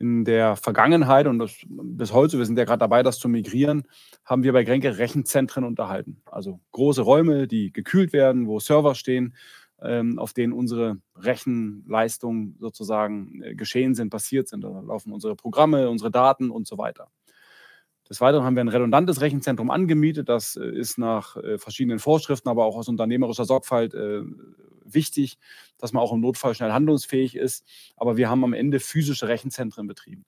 [0.00, 3.84] in der Vergangenheit und das, bis heute, wir sind ja gerade dabei, das zu migrieren,
[4.24, 6.20] haben wir bei Grenke Rechenzentren unterhalten.
[6.26, 9.36] Also große Räume, die gekühlt werden, wo Server stehen,
[10.18, 14.64] auf denen unsere Rechenleistungen sozusagen äh, geschehen sind, passiert sind.
[14.64, 17.08] Da laufen unsere Programme, unsere Daten und so weiter.
[18.08, 20.28] Des Weiteren haben wir ein redundantes Rechenzentrum angemietet.
[20.28, 23.94] Das äh, ist nach äh, verschiedenen Vorschriften, aber auch aus unternehmerischer Sorgfalt
[24.86, 25.38] wichtig,
[25.78, 27.64] dass man auch im Notfall schnell handlungsfähig ist.
[27.96, 30.24] Aber wir haben am Ende physische Rechenzentren betrieben.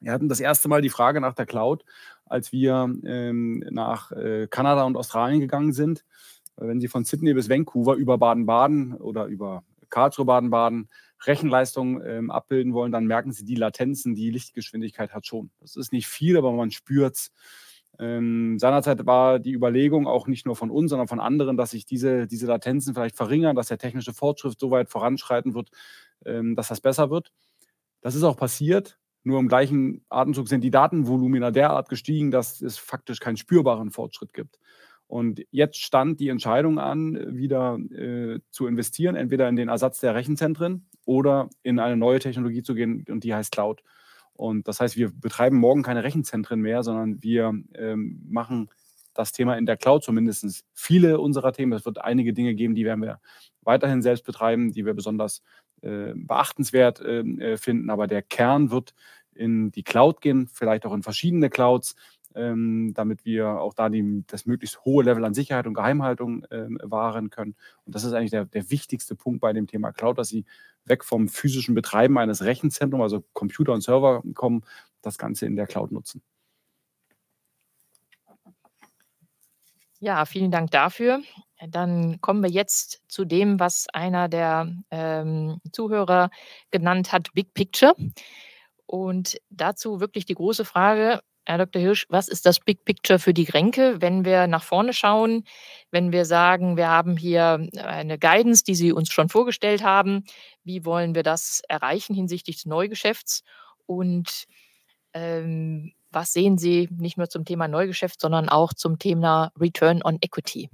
[0.00, 1.84] Wir hatten das erste Mal die Frage nach der Cloud,
[2.26, 4.12] als wir ähm, nach
[4.50, 6.04] Kanada und Australien gegangen sind.
[6.60, 10.88] Wenn Sie von Sydney bis Vancouver über Baden-Baden oder über Karlsruhe Baden-Baden
[11.26, 15.50] Rechenleistung ähm, abbilden wollen, dann merken Sie die Latenzen, die Lichtgeschwindigkeit hat schon.
[15.60, 17.32] Das ist nicht viel, aber man spürt es.
[17.98, 21.84] Ähm, seinerzeit war die Überlegung auch nicht nur von uns, sondern von anderen, dass sich
[21.84, 25.70] diese, diese Latenzen vielleicht verringern, dass der technische Fortschritt so weit voranschreiten wird,
[26.24, 27.32] ähm, dass das besser wird.
[28.00, 28.98] Das ist auch passiert.
[29.22, 34.32] Nur im gleichen Atemzug sind die Datenvolumina derart gestiegen, dass es faktisch keinen spürbaren Fortschritt
[34.32, 34.58] gibt.
[35.10, 40.14] Und jetzt stand die Entscheidung an, wieder äh, zu investieren, entweder in den Ersatz der
[40.14, 43.82] Rechenzentren oder in eine neue Technologie zu gehen und die heißt Cloud.
[44.34, 48.68] Und das heißt, wir betreiben morgen keine Rechenzentren mehr, sondern wir ähm, machen
[49.12, 51.72] das Thema in der Cloud zumindest viele unserer Themen.
[51.72, 53.20] Es wird einige Dinge geben, die werden wir
[53.62, 55.42] weiterhin selbst betreiben, die wir besonders
[55.82, 57.90] äh, beachtenswert ähm, äh, finden.
[57.90, 58.94] Aber der Kern wird
[59.34, 61.96] in die Cloud gehen, vielleicht auch in verschiedene Clouds,
[62.34, 66.78] ähm, damit wir auch da die, das möglichst hohe Level an Sicherheit und Geheimhaltung ähm,
[66.82, 67.56] wahren können.
[67.84, 70.44] Und das ist eigentlich der, der wichtigste Punkt bei dem Thema Cloud, dass Sie
[70.84, 74.62] weg vom physischen Betreiben eines Rechenzentrums, also Computer und Server kommen,
[75.02, 76.22] das Ganze in der Cloud nutzen.
[80.02, 81.20] Ja, vielen Dank dafür.
[81.68, 86.30] Dann kommen wir jetzt zu dem, was einer der ähm, Zuhörer
[86.70, 87.94] genannt hat, Big Picture.
[88.86, 91.20] Und dazu wirklich die große Frage,
[91.50, 91.82] Herr Dr.
[91.82, 95.42] Hirsch, was ist das Big Picture für die Grenke, wenn wir nach vorne schauen,
[95.90, 100.22] wenn wir sagen, wir haben hier eine Guidance, die Sie uns schon vorgestellt haben,
[100.62, 103.42] wie wollen wir das erreichen hinsichtlich des Neugeschäfts
[103.86, 104.44] und
[105.12, 110.18] ähm, was sehen Sie nicht nur zum Thema Neugeschäft, sondern auch zum Thema Return on
[110.20, 110.70] Equity?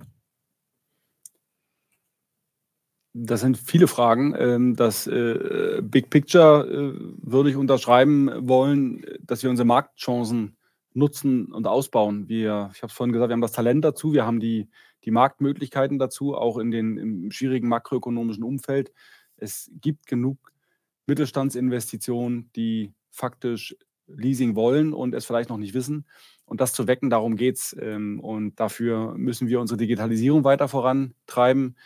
[3.15, 4.35] Das sind viele Fragen.
[4.39, 10.56] Ähm, das äh, Big Picture äh, würde ich unterschreiben wollen, dass wir unsere Marktchancen
[10.97, 12.29] nutzen und ausbauen.
[12.29, 14.69] Wir, ich habe es vorhin gesagt, wir haben das Talent dazu, wir haben die,
[15.05, 18.93] die Marktmöglichkeiten dazu, auch in den, im schwierigen makroökonomischen Umfeld.
[19.37, 20.53] Es gibt genug
[21.07, 23.77] Mittelstandsinvestitionen, die faktisch
[24.09, 26.07] Leasing wollen und es vielleicht noch nicht wissen.
[26.45, 27.77] Und das zu wecken, darum geht es.
[27.79, 31.77] Ähm, und dafür müssen wir unsere Digitalisierung weiter vorantreiben.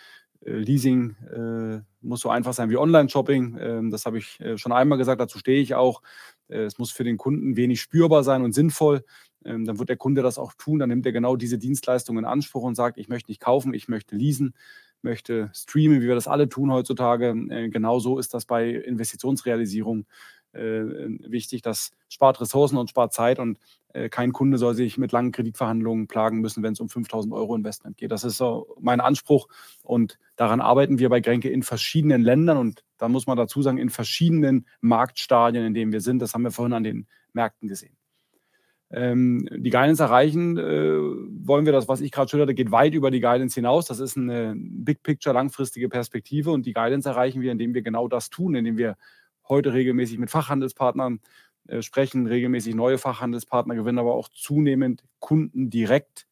[0.45, 3.59] Äh, Leasing äh, muss so einfach sein wie Online-Shopping.
[3.61, 6.03] Ähm, das habe ich äh, schon einmal gesagt, dazu stehe ich auch.
[6.49, 9.05] es muss für den Kunden wenig spürbar sein und sinnvoll.
[9.45, 10.79] Ähm, dann wird der Kunde das auch tun.
[10.79, 13.89] Dann nimmt er genau diese Dienstleistung in Anspruch und sagt, ich möchte nicht kaufen, ich
[13.89, 14.55] möchte leasen,
[15.03, 17.35] möchte streamen, wie wir das alle tun heutzutage.
[17.71, 20.07] genau so ist das bei Investitionsrealisierung
[20.53, 21.63] wichtig.
[21.63, 23.59] Das spart Ressourcen und spart Zeit und
[23.93, 27.55] äh, kein Kunde soll sich mit langen Kreditverhandlungen plagen müssen, wenn es um 5000 Euro
[27.55, 28.13] Investment geht.
[28.13, 29.49] Das ist so mein Anspruch
[29.83, 33.79] und daran arbeiten wir bei Grenke in verschiedenen Ländern und da muss man dazu sagen,
[33.79, 36.21] in verschiedenen Marktstadien, in denen wir sind.
[36.21, 37.97] Das haben wir vorhin an den Märkten gesehen.
[38.93, 40.99] Ähm, die Guidance erreichen äh,
[41.47, 43.87] wollen wir das, was ich gerade schilderte, geht weit über die Guidance hinaus.
[43.87, 48.09] Das ist eine Big Picture, langfristige Perspektive und die Guidance erreichen wir, indem wir genau
[48.09, 48.97] das tun, indem wir
[49.51, 51.21] heute regelmäßig mit Fachhandelspartnern
[51.69, 56.27] äh, sprechen, regelmäßig neue Fachhandelspartner gewinnen, aber auch zunehmend Kunden direkt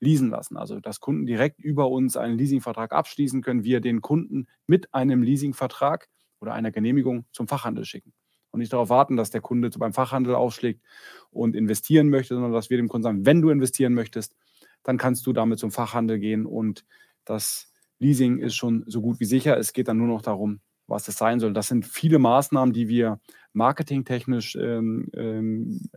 [0.00, 0.56] leasen lassen.
[0.56, 5.22] Also dass Kunden direkt über uns einen Leasingvertrag abschließen können, wir den Kunden mit einem
[5.22, 6.08] Leasingvertrag
[6.40, 8.14] oder einer Genehmigung zum Fachhandel schicken.
[8.50, 10.82] Und nicht darauf warten, dass der Kunde beim Fachhandel aufschlägt
[11.30, 14.34] und investieren möchte, sondern dass wir dem Kunden sagen, wenn du investieren möchtest,
[14.82, 16.84] dann kannst du damit zum Fachhandel gehen und
[17.24, 19.58] das Leasing ist schon so gut wie sicher.
[19.58, 20.60] Es geht dann nur noch darum,
[20.90, 21.52] was es sein soll.
[21.52, 23.20] Das sind viele Maßnahmen, die wir
[23.52, 25.88] marketingtechnisch ähm, ähm,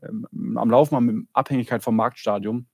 [0.56, 2.68] am Laufen haben, in Abhängigkeit vom Marktstadium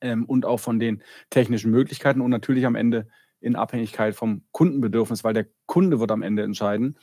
[0.00, 3.08] ähm, und auch von den technischen Möglichkeiten und natürlich am Ende
[3.40, 6.98] in Abhängigkeit vom Kundenbedürfnis, weil der Kunde wird am Ende entscheiden,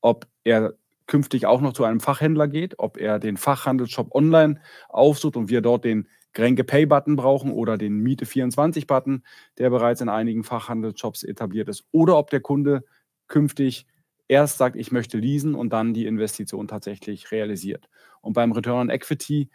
[0.00, 0.74] ob er
[1.06, 5.60] künftig auch noch zu einem Fachhändler geht, ob er den Fachhandelsshop online aufsucht und wir
[5.60, 9.24] dort den Grenke Pay Button brauchen oder den Miete 24 Button,
[9.58, 12.84] der bereits in einigen Fachhandelsshops etabliert ist, oder ob der Kunde
[13.30, 13.86] künftig
[14.28, 17.88] erst sagt, ich möchte leasen und dann die Investition tatsächlich realisiert.
[18.20, 19.48] Und beim Return on Equity,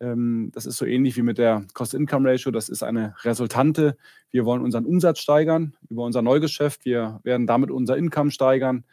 [0.00, 3.96] ähm, das ist so ähnlich wie mit der Cost-Income-Ratio, das ist eine Resultante.
[4.30, 8.84] Wir wollen unseren Umsatz steigern über unser Neugeschäft, wir werden damit unser Income steigern.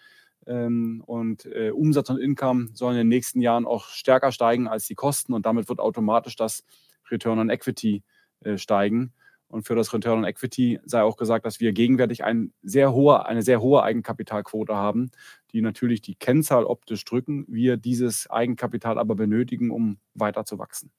[0.45, 4.87] Ähm, und äh, Umsatz und Income sollen in den nächsten Jahren auch stärker steigen als
[4.87, 6.65] die Kosten und damit wird automatisch das
[7.11, 8.03] Return on Equity
[8.41, 9.13] äh, steigen.
[9.49, 13.25] Und für das Return on Equity sei auch gesagt, dass wir gegenwärtig ein sehr hohe,
[13.25, 15.11] eine sehr hohe Eigenkapitalquote haben,
[15.51, 20.91] die natürlich die Kennzahl optisch drücken, wir dieses Eigenkapital aber benötigen, um weiter zu wachsen.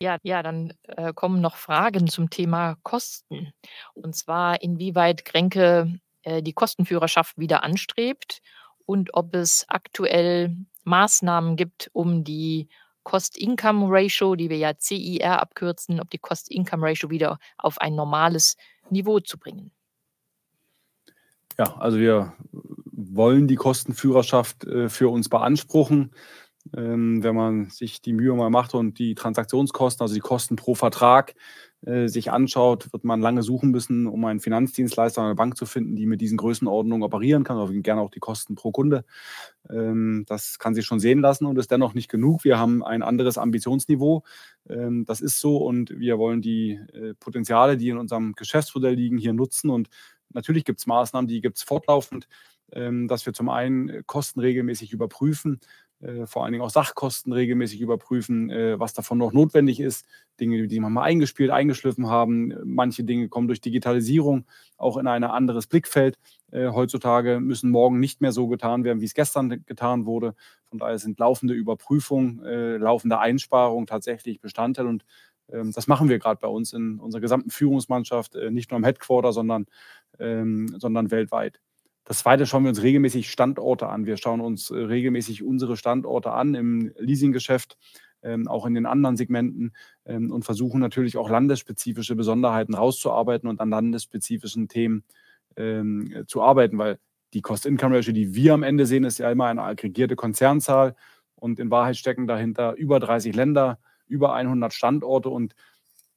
[0.00, 3.52] Ja, ja, dann äh, kommen noch Fragen zum Thema Kosten.
[3.94, 8.42] Und zwar, inwieweit Grenke äh, die Kostenführerschaft wieder anstrebt
[8.86, 12.68] und ob es aktuell Maßnahmen gibt, um die
[13.04, 18.56] Cost-Income-Ratio, die wir ja CIR abkürzen, ob die Cost-Income-Ratio wieder auf ein normales
[18.90, 19.70] Niveau zu bringen.
[21.58, 22.34] Ja, also wir
[22.90, 26.12] wollen die Kostenführerschaft äh, für uns beanspruchen.
[26.74, 30.74] Ähm, wenn man sich die Mühe mal macht und die Transaktionskosten, also die Kosten pro
[30.74, 31.34] Vertrag,
[31.86, 35.66] äh, sich anschaut, wird man lange suchen müssen, um einen Finanzdienstleister oder eine Bank zu
[35.66, 39.04] finden, die mit diesen Größenordnungen operieren kann, aber gerne auch die Kosten pro Kunde.
[39.68, 42.44] Ähm, das kann sich schon sehen lassen und ist dennoch nicht genug.
[42.44, 44.22] Wir haben ein anderes Ambitionsniveau.
[44.68, 49.18] Ähm, das ist so und wir wollen die äh, Potenziale, die in unserem Geschäftsmodell liegen,
[49.18, 49.68] hier nutzen.
[49.68, 49.88] Und
[50.30, 52.28] natürlich gibt es Maßnahmen, die gibt es fortlaufend,
[52.72, 55.83] ähm, dass wir zum einen Kosten regelmäßig überprüfen, äh,
[56.26, 60.06] vor allen Dingen auch Sachkosten regelmäßig überprüfen, äh, was davon noch notwendig ist.
[60.40, 62.54] Dinge, die man mal eingespielt, eingeschliffen haben.
[62.64, 64.44] Manche Dinge kommen durch Digitalisierung
[64.76, 66.18] auch in ein anderes Blickfeld.
[66.50, 70.34] Äh, heutzutage müssen morgen nicht mehr so getan werden, wie es gestern getan wurde.
[70.64, 72.40] Von daher sind laufende Überprüfungen,
[72.80, 75.04] laufende Einsparungen tatsächlich Bestandteil und
[75.52, 79.32] ähm, das machen wir gerade bei uns in unserer gesamten Führungsmannschaft, nicht nur im Headquarter,
[79.32, 79.66] sondern,
[80.18, 81.60] ähm, sondern weltweit.
[82.04, 84.06] Das zweite schauen wir uns regelmäßig Standorte an.
[84.06, 87.78] Wir schauen uns äh, regelmäßig unsere Standorte an im Leasinggeschäft,
[88.22, 89.72] ähm, auch in den anderen Segmenten
[90.04, 95.04] ähm, und versuchen natürlich auch landesspezifische Besonderheiten rauszuarbeiten und an landesspezifischen Themen
[95.56, 96.98] ähm, zu arbeiten, weil
[97.32, 100.94] die Cost-Income-Ratio, die wir am Ende sehen, ist ja immer eine aggregierte Konzernzahl
[101.34, 105.54] und in Wahrheit stecken dahinter über 30 Länder, über 100 Standorte und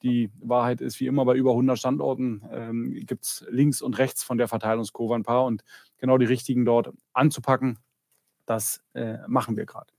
[0.04, 4.24] die Wahrheit ist, wie immer bei über 100 Standorten, ähm, gibt es links und rechts
[4.24, 5.64] von der Verteilungskurve ein paar und
[5.98, 7.80] genau die richtigen dort anzupacken,
[8.45, 9.91] das äh, machen wir gerade.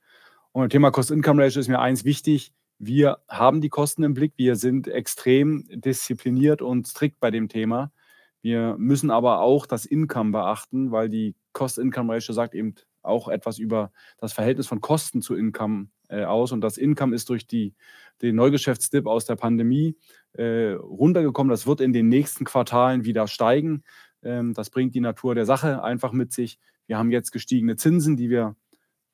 [0.53, 2.53] Und beim Thema Cost-Income-Ratio ist mir eins wichtig.
[2.79, 4.33] Wir haben die Kosten im Blick.
[4.37, 7.93] Wir sind extrem diszipliniert und strikt bei dem Thema.
[8.41, 13.91] Wir müssen aber auch das Income beachten, weil die Cost-Income-Ratio sagt eben auch etwas über
[14.19, 16.53] das Verhältnis von Kosten zu Income aus.
[16.53, 17.75] Und das Income ist durch die,
[18.23, 19.97] den Neugeschäftsdip aus der Pandemie
[20.33, 21.51] äh, runtergekommen.
[21.51, 23.83] Das wird in den nächsten Quartalen wieder steigen.
[24.23, 26.59] Ähm, das bringt die Natur der Sache einfach mit sich.
[26.87, 28.57] Wir haben jetzt gestiegene Zinsen, die wir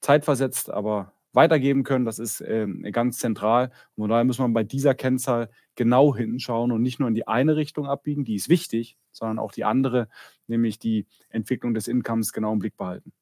[0.01, 2.05] zeitversetzt aber weitergeben können.
[2.05, 3.70] Das ist äh, ganz zentral.
[3.97, 7.26] Und von daher muss man bei dieser Kennzahl genau hinschauen und nicht nur in die
[7.26, 10.09] eine Richtung abbiegen, die ist wichtig, sondern auch die andere,
[10.47, 13.12] nämlich die Entwicklung des Incomes genau im Blick behalten.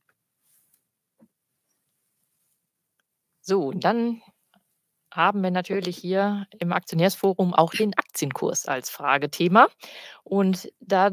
[3.42, 4.22] So, und dann
[5.12, 9.68] haben wir natürlich hier im Aktionärsforum auch den Aktienkurs als Fragethema.
[10.24, 11.10] Und da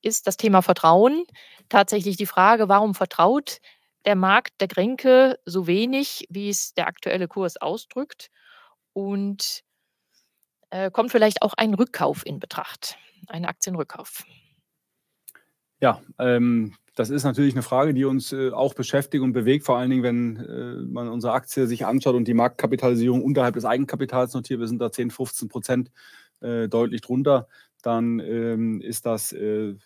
[0.00, 1.24] ist das Thema Vertrauen
[1.68, 3.58] tatsächlich die Frage, warum vertraut
[4.04, 8.30] der Markt der Gränke so wenig, wie es der aktuelle Kurs ausdrückt?
[8.92, 9.62] Und
[10.70, 12.96] äh, kommt vielleicht auch ein Rückkauf in Betracht,
[13.26, 14.24] ein Aktienrückkauf?
[15.80, 19.78] Ja, ähm, das ist natürlich eine Frage, die uns äh, auch beschäftigt und bewegt, vor
[19.78, 24.34] allen Dingen, wenn äh, man unsere Aktie sich anschaut und die Marktkapitalisierung unterhalb des Eigenkapitals
[24.34, 24.60] notiert.
[24.60, 25.90] Wir sind da 10, 15 Prozent
[26.42, 27.48] äh, deutlich drunter.
[27.80, 29.76] Dann ähm, ist das äh,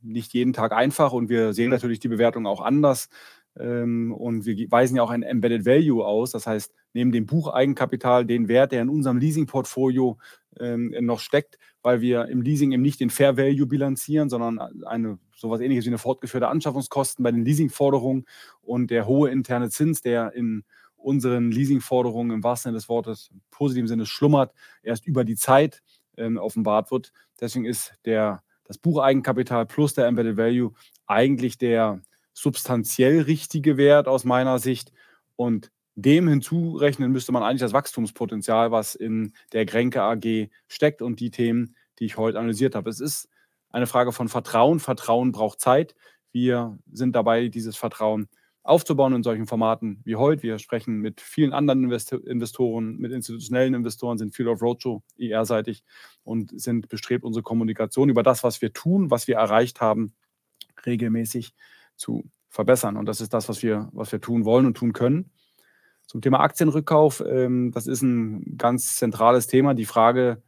[0.00, 3.10] nicht jeden Tag einfach und wir sehen natürlich die Bewertung auch anders.
[3.58, 6.30] Ähm, und wir weisen ja auch ein Embedded Value aus.
[6.30, 10.18] Das heißt, neben dem Bucheigenkapital den Wert, der in unserem Leasing-Portfolio
[10.58, 15.18] ähm, noch steckt, weil wir im Leasing eben nicht den Fair Value bilanzieren, sondern eine
[15.34, 18.26] sowas ähnliches wie eine fortgeführte Anschaffungskosten bei den Leasingforderungen
[18.60, 20.64] und der hohe interne Zins, der in
[20.96, 25.82] unseren Leasingforderungen im wahrsten Sinne des Wortes im positiven Sinne schlummert, erst über die Zeit
[26.16, 27.12] ähm, offenbart wird.
[27.40, 30.72] Deswegen ist der, das Bucheigenkapital plus der Embedded Value
[31.06, 32.00] eigentlich der
[32.32, 34.92] substanziell richtige Wert aus meiner Sicht.
[35.36, 41.20] Und dem hinzurechnen müsste man eigentlich das Wachstumspotenzial, was in der Grenke AG steckt und
[41.20, 42.88] die Themen, die ich heute analysiert habe.
[42.90, 43.28] Es ist
[43.70, 44.80] eine Frage von Vertrauen.
[44.80, 45.94] Vertrauen braucht Zeit.
[46.32, 48.28] Wir sind dabei, dieses Vertrauen
[48.62, 50.42] aufzubauen in solchen Formaten wie heute.
[50.44, 55.82] Wir sprechen mit vielen anderen Investoren, mit institutionellen Investoren, sind viel auf Roadshow IR-seitig
[56.22, 60.14] und sind bestrebt, unsere Kommunikation über das, was wir tun, was wir erreicht haben,
[60.86, 61.54] regelmäßig
[61.96, 62.96] zu verbessern.
[62.96, 65.32] Und das ist das, was wir, was wir tun wollen und tun können.
[66.06, 69.74] Zum Thema Aktienrückkauf, ähm, das ist ein ganz zentrales Thema.
[69.74, 70.42] Die Frage,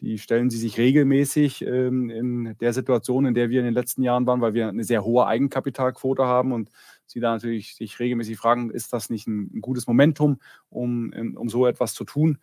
[0.00, 4.02] die stellen Sie sich regelmäßig ähm, in der Situation, in der wir in den letzten
[4.02, 6.70] Jahren waren, weil wir eine sehr hohe Eigenkapitalquote haben und
[7.06, 10.38] Sie da natürlich sich regelmäßig fragen, ist das nicht ein, gutes Momentum,
[10.68, 12.38] um, um so etwas zu tun?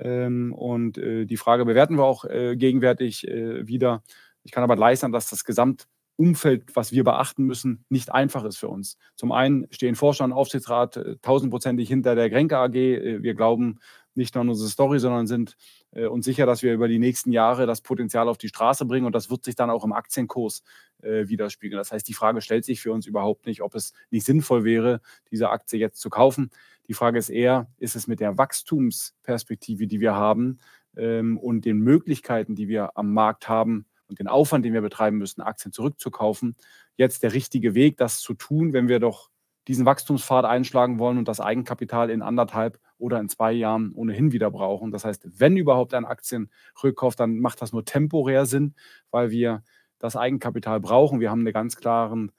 [0.00, 4.02] Ähm, und äh, die Frage bewerten wir auch äh, gegenwärtig äh, wieder.
[4.44, 5.88] Ich kann aber leisten, dass das Gesamt
[6.18, 8.98] Umfeld, was wir beachten müssen, nicht einfach ist für uns.
[9.14, 12.74] Zum einen stehen Vorstand und Aufsichtsrat äh, tausendprozentig hinter der Grenke AG.
[12.74, 13.78] Äh, wir glauben
[14.16, 15.56] nicht nur an unsere Story, sondern sind
[15.92, 19.06] äh, uns sicher, dass wir über die nächsten Jahre das Potenzial auf die Straße bringen
[19.06, 20.62] und das wird sich dann auch im Aktienkurs
[21.00, 21.78] widerspiegeln.
[21.78, 25.00] Das heißt, die Frage stellt sich für uns überhaupt nicht, ob es nicht sinnvoll wäre,
[25.30, 26.50] diese Aktie jetzt zu kaufen.
[26.88, 30.58] Die Frage ist eher, ist es mit der Wachstumsperspektive, die wir haben
[30.96, 35.18] ähm, und den Möglichkeiten, die wir am Markt haben, und den Aufwand, den wir betreiben
[35.18, 36.56] müssen, Aktien zurückzukaufen,
[36.96, 39.30] jetzt der richtige Weg, das zu tun, wenn wir doch
[39.68, 44.50] diesen Wachstumspfad einschlagen wollen und das Eigenkapital in anderthalb oder in zwei Jahren ohnehin wieder
[44.50, 44.90] brauchen.
[44.90, 48.74] Das heißt, wenn überhaupt ein Aktienrückkauf, dann macht das nur temporär Sinn,
[49.10, 49.62] weil wir
[49.98, 51.20] das Eigenkapital brauchen.
[51.20, 52.32] Wir haben einen ganz klaren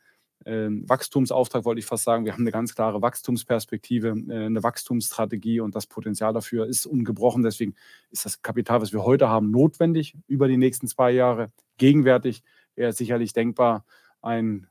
[0.45, 2.25] Wachstumsauftrag, wollte ich fast sagen.
[2.25, 7.43] Wir haben eine ganz klare Wachstumsperspektive, äh, eine Wachstumsstrategie und das Potenzial dafür ist ungebrochen.
[7.43, 7.75] Deswegen
[8.09, 11.51] ist das Kapital, was wir heute haben, notwendig über die nächsten zwei Jahre.
[11.77, 12.43] Gegenwärtig
[12.75, 13.85] wäre es sicherlich denkbar,
[14.21, 14.67] einen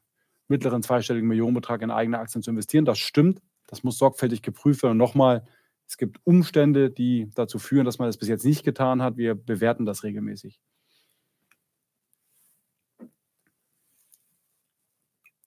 [0.48, 2.84] mittleren zweistelligen Millionenbetrag in eigene Aktien zu investieren.
[2.84, 3.40] Das stimmt.
[3.66, 4.92] Das muss sorgfältig geprüft werden.
[4.92, 5.44] Und nochmal,
[5.86, 9.16] es gibt Umstände, die dazu führen, dass man das bis jetzt nicht getan hat.
[9.18, 10.58] Wir bewerten das regelmäßig.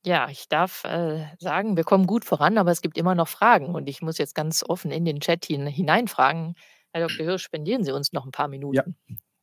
[0.06, 3.76] Ja, ich darf, äh, sagen, wir kommen gut voran, aber es gibt immer noch Fragen
[3.76, 6.56] und ich muss jetzt ganz offen in den Chat hin hineinfragen.
[6.92, 7.24] Herr Dr.
[7.26, 8.84] Hirsch, spendieren Sie uns noch ein paar Ja.
[8.88, 8.98] Minuten?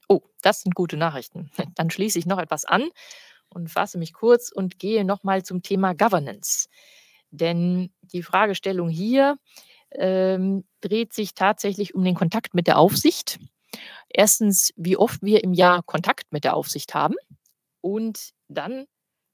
[0.08, 1.50] Oh, das sind gute Nachrichten.
[1.76, 2.88] Dann schließe ich noch etwas an
[3.50, 6.68] und fasse mich kurz und gehe noch mal zum Thema Governance.
[7.30, 9.38] Denn die Fragestellung hier,
[9.92, 13.38] ähm, dreht sich tatsächlich um den Kontakt mit der Aufsicht.
[14.10, 17.16] Erstens, wie oft wir im Jahr Kontakt mit der Aufsicht haben
[17.82, 18.86] und dann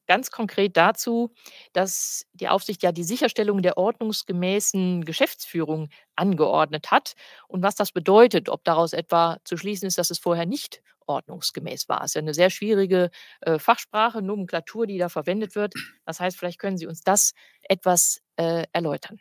[0.07, 1.33] ganz konkret dazu,
[1.73, 7.15] dass die Aufsicht ja die Sicherstellung der ordnungsgemäßen Geschäftsführung angeordnet hat
[7.49, 11.89] und was das bedeutet, ob daraus etwa zu schließen ist, dass es vorher nicht ordnungsgemäß
[11.89, 12.01] war.
[12.01, 13.11] Es ist ja eine sehr schwierige
[13.43, 15.75] äh, Fachsprache, Nomenklatur, die da verwendet wird.
[16.07, 17.33] Das heißt, vielleicht können Sie uns das
[17.63, 19.19] etwas äh, erläutern.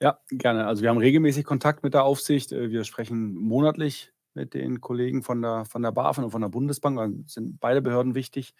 [0.00, 0.66] Ja, gerne.
[0.66, 2.52] Also wir haben regelmäßig Kontakt mit der Aufsicht.
[2.52, 6.48] Äh, wir sprechen monatlich mit den Kollegen von der, von der BaFin und von der
[6.48, 7.28] Bundesbank.
[7.28, 8.54] Sind beide Behörden wichtig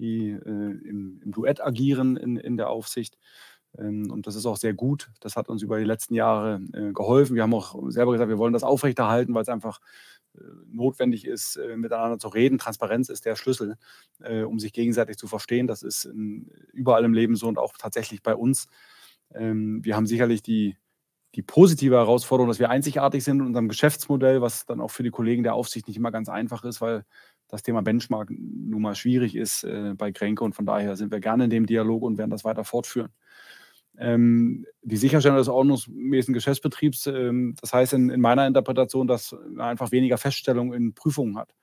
[0.00, 3.18] die äh, im, im, Duett agieren in, in der Aufsicht.
[3.78, 5.10] Ähm, und das ist auch sehr gut.
[5.20, 7.36] Das hat uns über die letzten Jahre äh, geholfen.
[7.36, 9.80] Wir haben auch selber gesagt, wir wollen das aufrechterhalten, weil es einfach
[10.34, 12.58] äh, notwendig ist, miteinander zu reden.
[12.58, 13.76] Transparenz ist der Schlüssel,
[14.46, 15.66] um sich gegenseitig zu verstehen.
[15.66, 16.08] Das ist
[16.72, 18.66] überall im Leben so und auch tatsächlich bei uns.
[19.34, 20.76] Ähm, wir haben sicherlich die,
[21.34, 25.10] die positive Herausforderung, dass wir einzigartig sind in unserem Geschäftsmodell, was dann auch für die
[25.10, 27.04] Kollegen der Aufsicht nicht immer ganz einfach ist, weil
[27.50, 31.20] das Thema Benchmark nun mal schwierig ist äh, bei Kränke und von daher sind wir
[31.20, 33.10] gerne in dem Dialog und werden das weiter fortführen.
[33.98, 39.68] Ähm, die Sicherstellung des ordnungsmäßigen Geschäftsbetriebs, ähm, das heißt in, in, meiner Interpretation, dass man
[39.68, 41.54] einfach weniger Feststellungen in Prüfungen hat.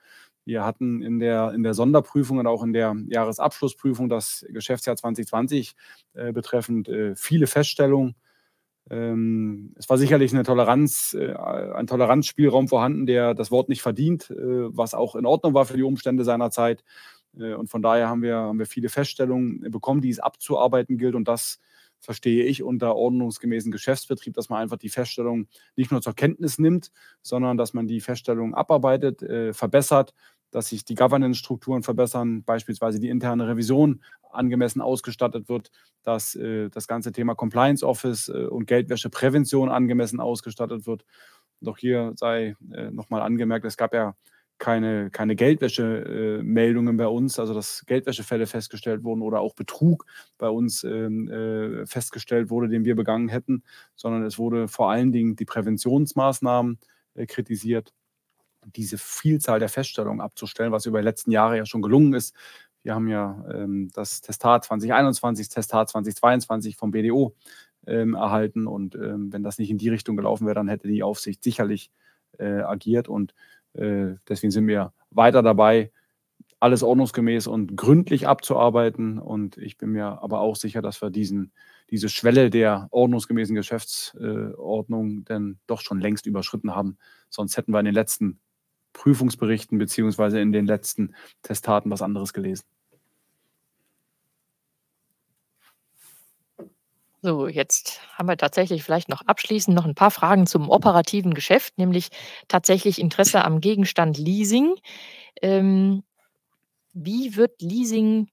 [0.46, 5.76] Wir hatten in der, in der Sonderprüfung und auch in der Jahresabschlussprüfung das Geschäftsjahr 2020
[6.14, 8.16] äh, betreffend äh, viele Feststellungen.
[8.90, 14.30] Ähm, es war sicherlich eine Toleranz, äh, ein Toleranzspielraum vorhanden, der das Wort nicht verdient,
[14.30, 16.84] äh, was auch in Ordnung war für die Umstände seiner Zeit.
[17.38, 21.16] Äh, und von daher haben wir, haben wir viele Feststellungen bekommen, die es abzuarbeiten gilt.
[21.16, 21.60] Und das
[22.00, 26.92] verstehe ich unter ordnungsgemäßen Geschäftsbetrieb, dass man einfach die Feststellung nicht nur zur Kenntnis nimmt,
[27.24, 29.26] sondern dass man die Feststellung abarbeitet,
[29.56, 30.14] verbessert,
[30.52, 35.72] dass sich die Governance-Strukturen verbessern, beispielsweise die interne Revision angemessen ausgestattet wird,
[36.04, 41.06] dass äh, das ganze Thema Compliance Office äh, und Geldwäscheprävention angemessen ausgestattet wird.
[41.62, 44.16] Doch hier sei äh, nochmal angemerkt, es gab ja
[44.60, 50.06] keine, keine Geldwäsche-Meldungen äh, bei uns, also dass Geldwäschefälle festgestellt wurden oder auch Betrug
[50.38, 53.64] bei uns ähm, äh, festgestellt wurde, den wir begangen hätten,
[53.96, 56.80] sondern es wurde vor allen Dingen die Präventionsmaßnahmen
[57.16, 57.94] äh, kritisiert,
[58.66, 62.36] diese Vielzahl der Feststellungen abzustellen, was über die letzten Jahre ja schon gelungen ist.
[62.84, 67.36] Wir haben ja ähm, das Testat 2021, Testat 2022 vom BDO
[67.86, 71.04] ähm, erhalten und ähm, wenn das nicht in die Richtung gelaufen wäre, dann hätte die
[71.04, 71.92] Aufsicht sicherlich
[72.38, 73.34] äh, agiert und
[73.74, 75.92] äh, deswegen sind wir weiter dabei,
[76.60, 79.20] alles ordnungsgemäß und gründlich abzuarbeiten.
[79.20, 81.52] Und ich bin mir aber auch sicher, dass wir diesen,
[81.90, 86.98] diese Schwelle der ordnungsgemäßen Geschäftsordnung denn doch schon längst überschritten haben.
[87.30, 88.40] Sonst hätten wir in den letzten
[88.94, 92.66] Prüfungsberichten beziehungsweise in den letzten Testaten was anderes gelesen.
[97.24, 101.78] So, jetzt haben wir tatsächlich vielleicht noch abschließend noch ein paar Fragen zum operativen Geschäft,
[101.78, 102.10] nämlich
[102.48, 104.76] tatsächlich Interesse am Gegenstand Leasing.
[105.42, 106.04] Ähm,
[106.94, 108.30] wie wird Leasing,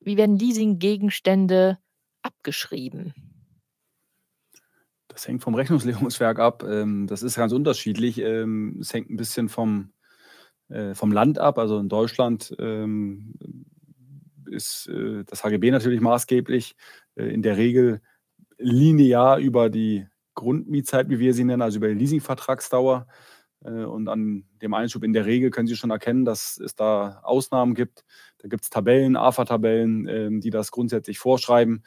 [0.00, 1.78] wie werden Leasinggegenstände
[2.22, 3.33] abgeschrieben?
[5.14, 6.64] Das hängt vom Rechnungslegungswerk ab.
[6.64, 8.18] Ähm, das ist ganz unterschiedlich.
[8.18, 9.90] Ähm, es hängt ein bisschen vom,
[10.68, 11.58] äh, vom Land ab.
[11.58, 13.34] Also in Deutschland ähm,
[14.50, 16.76] ist äh, das HGB natürlich maßgeblich.
[17.14, 18.02] Äh, in der Regel
[18.58, 23.06] linear über die Grundmietzeit, wie wir sie nennen, also über die Leasingvertragsdauer.
[23.60, 27.74] Und an dem Einschub in der Regel können Sie schon erkennen, dass es da Ausnahmen
[27.74, 28.04] gibt.
[28.36, 31.82] Da gibt es Tabellen, AFA-Tabellen, die das grundsätzlich vorschreiben.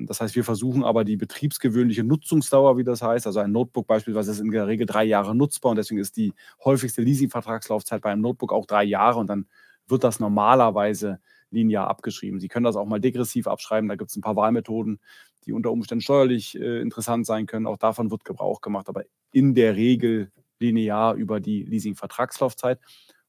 [0.00, 4.32] Das heißt, wir versuchen aber die betriebsgewöhnliche Nutzungsdauer, wie das heißt, also ein Notebook beispielsweise
[4.32, 6.32] ist in der Regel drei Jahre nutzbar und deswegen ist die
[6.64, 9.46] häufigste Leasingvertragslaufzeit bei einem Notebook auch drei Jahre und dann
[9.88, 11.20] wird das normalerweise
[11.50, 12.40] linear abgeschrieben.
[12.40, 15.00] Sie können das auch mal degressiv abschreiben, da gibt es ein paar Wahlmethoden,
[15.46, 17.66] die unter Umständen steuerlich äh, interessant sein können.
[17.66, 22.80] Auch davon wird Gebrauch gemacht, aber in der Regel linear über die Leasing-Vertragslaufzeit.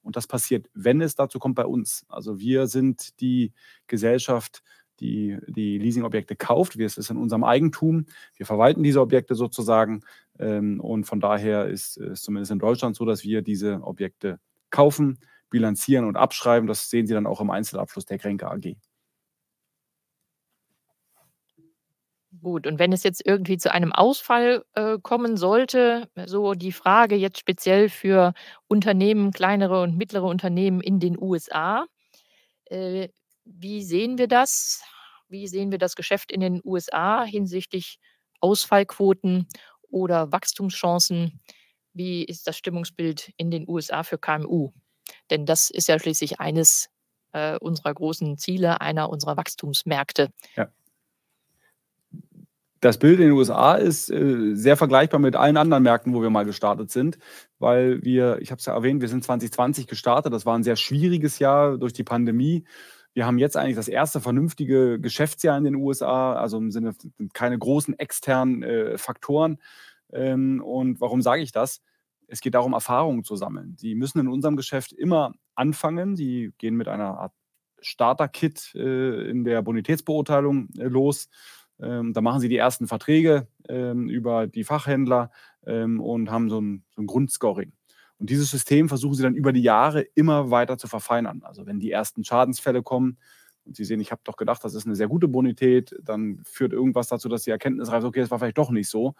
[0.01, 2.05] Und das passiert, wenn es dazu kommt, bei uns.
[2.07, 3.51] Also wir sind die
[3.87, 4.63] Gesellschaft,
[4.99, 6.77] die die Leasingobjekte kauft.
[6.77, 8.05] Wir, es ist in unserem Eigentum.
[8.35, 10.01] Wir verwalten diese Objekte sozusagen.
[10.39, 14.39] Ähm, und von daher ist es zumindest in Deutschland so, dass wir diese Objekte
[14.69, 15.19] kaufen,
[15.49, 16.67] bilanzieren und abschreiben.
[16.67, 18.75] Das sehen Sie dann auch im Einzelabschluss der Kränke AG.
[22.41, 27.15] Gut, und wenn es jetzt irgendwie zu einem Ausfall äh, kommen sollte, so die Frage
[27.15, 28.33] jetzt speziell für
[28.67, 31.85] Unternehmen, kleinere und mittlere Unternehmen in den USA.
[32.65, 33.09] Äh,
[33.47, 34.81] wie sehen wir das?
[35.29, 37.99] Wie sehen wir das Geschäft in den USA hinsichtlich
[38.39, 39.47] Ausfallquoten
[39.89, 41.39] oder Wachstumschancen?
[41.93, 44.71] Wie ist das Stimmungsbild in den USA für KMU?
[45.29, 46.89] Denn das ist ja schließlich eines
[47.33, 50.31] äh, unserer großen Ziele, einer unserer Wachstumsmärkte.
[50.55, 50.69] Ja
[52.79, 56.29] das Bild in den USA ist äh, sehr vergleichbar mit allen anderen Märkten, wo wir
[56.29, 57.17] mal gestartet sind,
[57.59, 60.33] weil wir, ich habe es ja erwähnt, wir sind 2020 gestartet.
[60.33, 62.65] Das war ein sehr schwieriges Jahr durch die Pandemie.
[63.17, 66.93] Wir haben jetzt eigentlich das erste vernünftige Geschäftsjahr in den USA, also im Sinne
[67.33, 69.57] keine großen externen äh, Faktoren.
[70.13, 71.81] Ähm, und warum sage ich das?
[72.27, 73.75] Es geht darum, Erfahrungen zu sammeln.
[73.75, 76.15] Sie müssen in unserem Geschäft immer anfangen.
[76.15, 77.33] Sie gehen mit einer Art
[77.79, 81.27] Starter-Kit äh, in der Bonitätsbeurteilung äh, los
[81.79, 85.31] ähm, da machen sie die ersten Verträge ähm, über die Fachhändler
[85.65, 87.71] ähm, und haben so ein, so ein Grundscoring.
[88.19, 91.41] Und dieses System versuchen sie dann über die Jahre immer weiter zu verfeinern.
[91.43, 93.17] Also wenn die ersten Schadensfälle kommen
[93.65, 96.73] und sie sehen, ich habe doch gedacht, das ist eine sehr gute Bonität, dann führt
[96.73, 99.13] irgendwas dazu, dass die Erkenntnis reift, okay, das war vielleicht doch nicht so.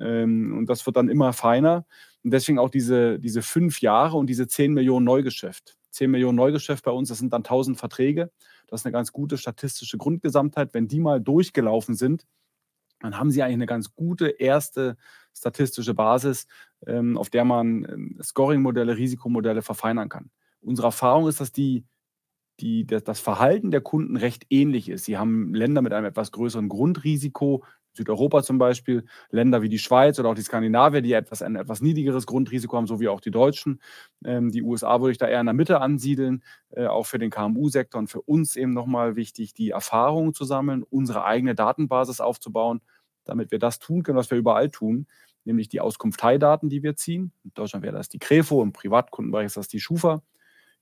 [0.00, 1.86] Ähm, und das wird dann immer feiner.
[2.24, 5.76] Und deswegen auch diese, diese fünf Jahre und diese 10 Millionen Neugeschäft.
[5.92, 8.30] 10 Millionen Neugeschäft bei uns, das sind dann 1000 Verträge.
[8.68, 10.74] Das ist eine ganz gute statistische Grundgesamtheit.
[10.74, 12.26] Wenn die mal durchgelaufen sind,
[13.00, 14.96] dann haben Sie eigentlich eine ganz gute erste
[15.34, 16.46] statistische Basis,
[16.86, 20.30] ähm, auf der man ähm, Scoring-Modelle, Risikomodelle verfeinern kann.
[20.60, 21.84] Unsere Erfahrung ist, dass die,
[22.60, 25.06] die, das Verhalten der Kunden recht ähnlich ist.
[25.06, 30.18] Sie haben Länder mit einem etwas größeren Grundrisiko, Südeuropa zum Beispiel, Länder wie die Schweiz
[30.18, 33.30] oder auch die Skandinavier, die etwas, ein etwas niedrigeres Grundrisiko haben, so wie auch die
[33.30, 33.80] Deutschen.
[34.24, 37.30] Ähm, die USA würde ich da eher in der Mitte ansiedeln, äh, auch für den
[37.30, 42.80] KMU-Sektor und für uns eben nochmal wichtig, die Erfahrungen zu sammeln, unsere eigene Datenbasis aufzubauen,
[43.24, 45.06] damit wir das tun können, was wir überall tun,
[45.44, 47.32] nämlich die Auskunfteidaten, die wir ziehen.
[47.44, 50.22] In Deutschland wäre das die Krefo, im Privatkundenbereich ist das die Schufa.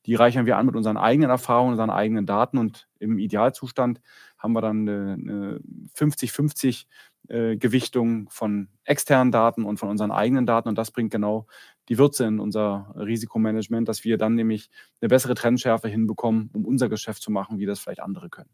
[0.09, 4.01] Die reichern wir an mit unseren eigenen Erfahrungen, unseren eigenen Daten und im Idealzustand
[4.39, 5.61] haben wir dann eine
[5.95, 6.87] 50-50
[7.29, 11.47] äh, Gewichtung von externen Daten und von unseren eigenen Daten und das bringt genau
[11.91, 16.89] die Würze in unser Risikomanagement, dass wir dann nämlich eine bessere Trendschärfe hinbekommen, um unser
[16.89, 18.51] Geschäft zu machen, wie das vielleicht andere können.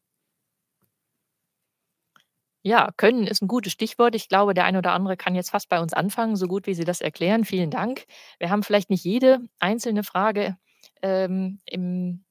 [2.66, 4.14] Ja, können ist ein gutes Stichwort.
[4.14, 6.72] Ich glaube, der eine oder andere kann jetzt fast bei uns anfangen, so gut wie
[6.74, 7.44] Sie das erklären.
[7.44, 8.06] Vielen Dank.
[8.38, 10.56] Wir haben vielleicht nicht jede einzelne Frage,
[11.02, 12.24] ähm, im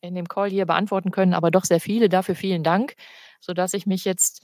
[0.00, 2.08] in dem Call hier beantworten können, aber doch sehr viele.
[2.08, 2.94] Dafür vielen Dank,
[3.40, 4.42] sodass ich mich jetzt,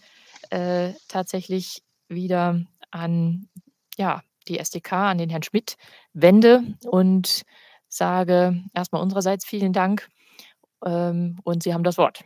[0.51, 3.49] äh, tatsächlich wieder an,
[3.97, 5.77] ja, die SDK, an den Herrn Schmidt
[6.13, 7.43] wende und
[7.89, 10.09] sage erstmal unsererseits vielen Dank,
[10.85, 12.25] ähm, und Sie haben das Wort.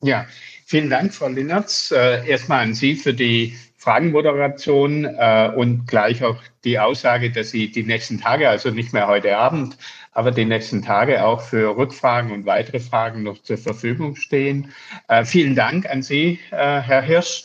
[0.00, 0.26] Ja,
[0.64, 1.90] vielen Dank, Frau Linnertz.
[1.90, 7.70] Äh, erstmal an Sie für die Fragenmoderation äh, und gleich auch die Aussage, dass Sie
[7.72, 9.76] die nächsten Tage, also nicht mehr heute Abend,
[10.12, 14.72] aber die nächsten Tage auch für Rückfragen und weitere Fragen noch zur Verfügung stehen.
[15.08, 17.44] Äh, vielen Dank an Sie, Herr Hirsch.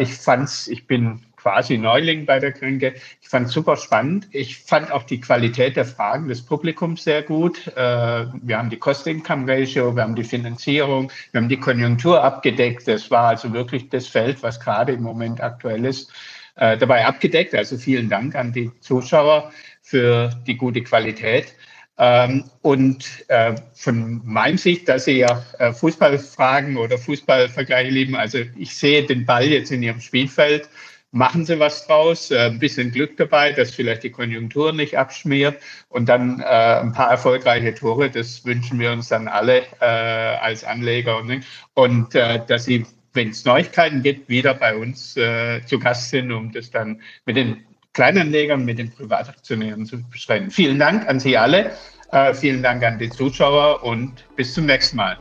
[0.00, 2.94] Ich fand's, ich bin quasi Neuling bei der Krönke.
[3.20, 4.28] Ich fand es super spannend.
[4.30, 7.66] Ich fand auch die Qualität der Fragen des Publikums sehr gut.
[7.68, 12.86] Äh, wir haben die Cost-Income-Ratio, wir haben die Finanzierung, wir haben die Konjunktur abgedeckt.
[12.86, 16.12] Das war also wirklich das Feld, was gerade im Moment aktuell ist,
[16.56, 17.54] äh, dabei abgedeckt.
[17.54, 19.50] Also vielen Dank an die Zuschauer
[19.82, 21.54] für die gute Qualität.
[21.96, 28.74] Ähm, und äh, von meiner Sicht, dass Sie ja Fußballfragen oder Fußballvergleiche lieben, also ich
[28.74, 30.68] sehe den Ball jetzt in Ihrem Spielfeld
[31.12, 35.60] machen Sie was draus, äh, ein bisschen Glück dabei, dass vielleicht die Konjunktur nicht abschmiert
[35.88, 38.10] und dann äh, ein paar erfolgreiche Tore.
[38.10, 41.44] Das wünschen wir uns dann alle äh, als Anleger und,
[41.74, 46.30] und äh, dass Sie, wenn es Neuigkeiten gibt, wieder bei uns äh, zu Gast sind,
[46.30, 50.50] um das dann mit den Kleinanlegern, mit den Privataktionären zu besprechen.
[50.50, 51.72] Vielen Dank an Sie alle,
[52.12, 55.18] äh, vielen Dank an die Zuschauer und bis zum nächsten Mal.